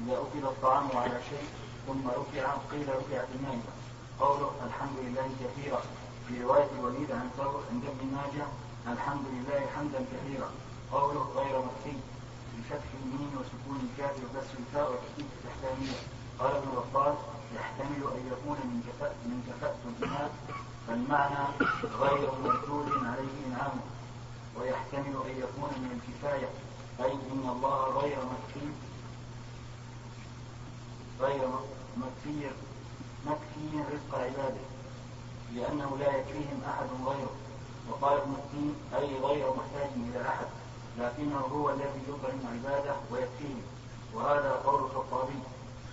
إذا 0.04 0.12
أكل 0.12 0.46
الطعام 0.46 0.88
على 0.94 1.20
شيء 1.30 1.48
ثم 1.86 2.08
رفع 2.08 2.54
قيل 2.70 2.88
رفعت 2.88 3.28
المائدة 3.34 3.72
قوله 4.20 4.50
الحمد 4.66 4.98
لله 5.04 5.30
كثيرا. 5.40 5.82
في 6.30 6.42
رواية 6.42 6.68
الوليد 6.78 7.10
عن 7.12 7.30
ثور 7.36 7.62
عند 7.70 7.84
ابن 7.84 8.06
ماجه 8.16 8.46
الحمد 8.92 9.24
لله 9.34 9.66
حمدا 9.76 10.04
كثيرا. 10.12 10.50
قوله 10.92 11.22
غير 11.36 11.58
مكفي 11.58 11.96
بفتح 12.58 12.90
الميم 13.02 13.30
وسكون 13.40 13.78
الكاف 13.90 14.16
وكسر 14.16 14.58
الفاء 14.58 14.90
وتحديد 14.92 15.26
التحتانية 15.36 15.98
قال 16.38 16.56
ابن 16.56 16.68
بطال 16.76 17.14
يحتمل 17.56 18.02
أن 18.16 18.22
يكون 18.32 18.58
من 18.70 18.82
كفاءة 18.88 19.14
من 19.24 19.42
كفاءة 19.48 19.76
الإناث 19.88 20.30
فالمعنى 20.86 21.44
غير 22.00 22.30
مردود 22.44 22.92
عليه 23.04 23.46
إنعامه 23.46 23.82
ويحتمل 24.56 25.14
أن 25.26 25.34
يكون 25.44 25.70
من 25.82 25.90
الكفاية. 25.98 26.48
أي 27.00 27.12
إن 27.12 27.48
الله 27.48 28.00
غير 28.00 28.18
مكفي. 28.32 28.66
غير 31.20 31.48
مكفي. 31.96 32.50
مكفي 33.26 33.92
رزق 33.92 34.18
عباده. 34.18 34.69
لأنه 35.54 35.96
لا 36.00 36.16
يكفيهم 36.16 36.60
أحد 36.68 36.86
غيره. 37.06 37.30
وقال 37.90 38.16
ابن 38.20 38.34
الدين 38.34 38.74
أي 38.98 39.18
غير 39.24 39.46
محتاج 39.54 39.90
إلى 39.96 40.28
أحد 40.28 40.46
لكنه 40.98 41.38
هو 41.40 41.70
الذي 41.70 42.02
يطعم 42.08 42.38
عباده 42.54 42.94
ويكفيهم 43.10 43.62
وهذا 44.14 44.52
قول 44.66 44.80
الخطابي 44.84 45.38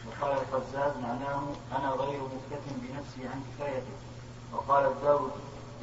وقال 0.08 0.32
القزاز 0.38 0.98
معناه 0.98 1.42
أنا 1.78 1.90
غير 1.90 2.20
مكتف 2.22 2.64
بنفسي 2.82 3.28
عن 3.28 3.42
كفايته. 3.58 3.98
وقال 4.54 4.86
الداود 4.86 5.32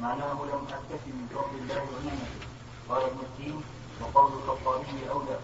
معناه 0.01 0.33
لم 0.33 0.65
أكتفي 0.69 1.09
من 1.11 1.27
فضل 1.35 1.57
الله 1.61 1.81
ونعمته 1.81 2.45
قال 2.89 3.01
ابن 3.03 3.19
الدين 3.23 3.61
وقول 4.01 4.31
الخطابي 4.33 5.09
أولى 5.09 5.39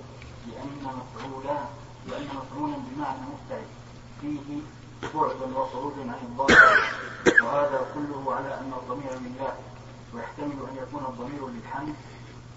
لأن 0.48 0.84
مفعولا 0.84 1.60
لأن 2.08 2.28
مفعولا 2.36 2.76
بمعنى 2.78 3.20
مفتعل 3.34 3.66
فيه 4.22 4.60
بعد 5.02 5.52
وخروج 5.56 5.93
عن 5.99 6.20
الظاهر 6.24 6.78
وهذا 7.43 7.80
كله 7.93 8.36
على 8.36 8.54
أن 8.60 8.74
الضمير 8.82 9.14
لله 9.14 9.54
ويحتمل 10.14 10.58
أن 10.70 10.78
يكون 10.84 11.06
الضمير 11.06 11.47
للحمد. 11.47 11.95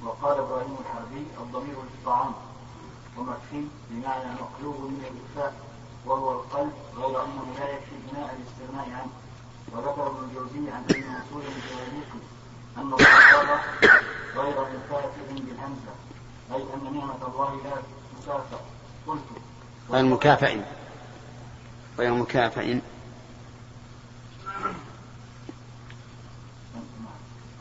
وقال 0.04 0.38
إبراهيم 0.38 0.76
الحربي 0.80 1.26
الضمير 1.40 1.76
للطعام. 1.82 2.32
ومكفي 3.18 3.66
بمعنى 3.90 4.32
مقلوب 4.34 4.80
من 4.80 5.04
الإكفاء 5.10 5.54
وهو 6.06 6.32
القلب 6.32 6.72
غير 6.96 7.24
أنه 7.24 7.44
لا 7.58 7.68
يكفي 7.72 7.96
بناء 8.10 8.36
الاستغناء 8.36 8.86
عنه. 9.00 9.12
وذكر 9.72 10.06
ابن 10.06 10.24
الجوزي 10.24 10.70
عن 10.70 10.84
ابن 10.90 11.00
منصور 11.00 11.42
الجواليقي 11.56 12.20
أن 12.76 12.92
الصحابة 12.92 13.60
غير 14.36 14.60
مكافئ 14.60 15.26
بالهمزة. 15.28 15.94
أي 16.54 16.62
أن 16.74 16.98
نعمة 16.98 17.26
الله 17.28 17.54
لا 17.64 17.76
تكافأ 18.22 18.60
قلت. 19.06 19.28
غير 19.90 20.04
مكافئ 20.04 20.60
غير 21.98 22.14
مكافئ. 22.14 22.78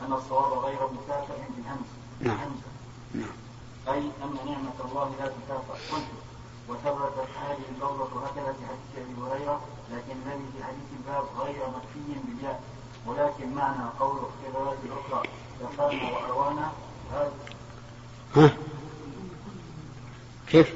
أن 0.02 0.12
الصواب 0.12 0.64
غير 0.64 0.78
مكافئ 0.92 1.34
بالهمز 1.56 1.86
نعم. 2.20 2.50
نعم. 3.14 3.28
أي 3.88 3.98
أن 3.98 4.36
نعمة 4.46 4.72
الله 4.84 5.14
لا 5.20 5.26
تكافأ 5.26 5.74
قلت 5.92 6.04
وثبتت 6.68 7.28
هذه 7.40 7.64
اللفظة 7.74 8.26
هكذا 8.26 8.52
في 8.52 8.66
حديث 8.66 9.06
أبي 9.06 9.20
هريرة 9.20 9.60
لكن 9.92 10.12
الذي 10.26 10.44
في 10.56 10.64
حديث 10.64 10.88
الباب 10.98 11.24
غير 11.38 11.68
مكفي 11.68 12.20
بالياء. 12.24 12.62
ولكن 13.06 13.54
معنى 13.54 13.90
قوله 14.00 14.30
في 14.42 14.48
الرواية 14.48 14.78
الأخرى 14.84 15.28
كفانا 15.60 16.10
وأروانا. 16.10 16.72
هذا. 17.12 17.32
ها؟ 18.36 18.56
كيف؟ 20.48 20.74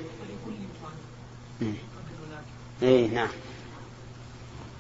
اي 2.83 3.09
نعم. 3.09 3.29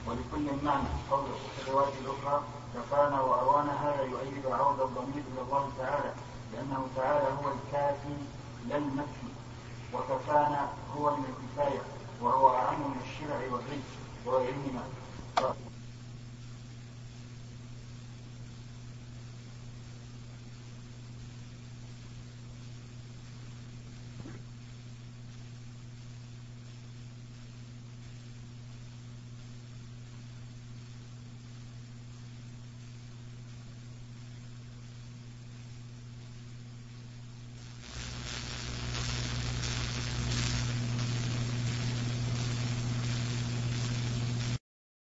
ولكل 0.08 0.64
معنى 0.64 0.88
قوله 1.10 1.34
في 1.56 1.68
الرواية 1.68 1.92
الأخرى 2.04 2.42
كفانا 2.74 3.20
وأروانا 3.20 3.72
هذا 3.88 4.02
يؤيد 4.02 4.46
عود 4.46 4.80
الضمير 4.80 5.22
إلى 5.32 5.40
الله 5.42 5.70
تعالى 5.78 6.12
لأنه 6.52 6.86
تعالى 6.96 7.24
هو 7.28 7.52
الكافي 7.52 8.16
لا 8.68 8.76
المكفي 8.76 9.28
وكفانا 9.94 10.68
هو 10.96 11.16
من 11.16 11.24
الكفاية 11.24 11.80
وهو 12.22 12.48
أعم 12.56 12.80
من 12.80 13.00
الشرع 13.04 13.36
والرزق 13.52 13.88
وغيرهما 14.26 14.82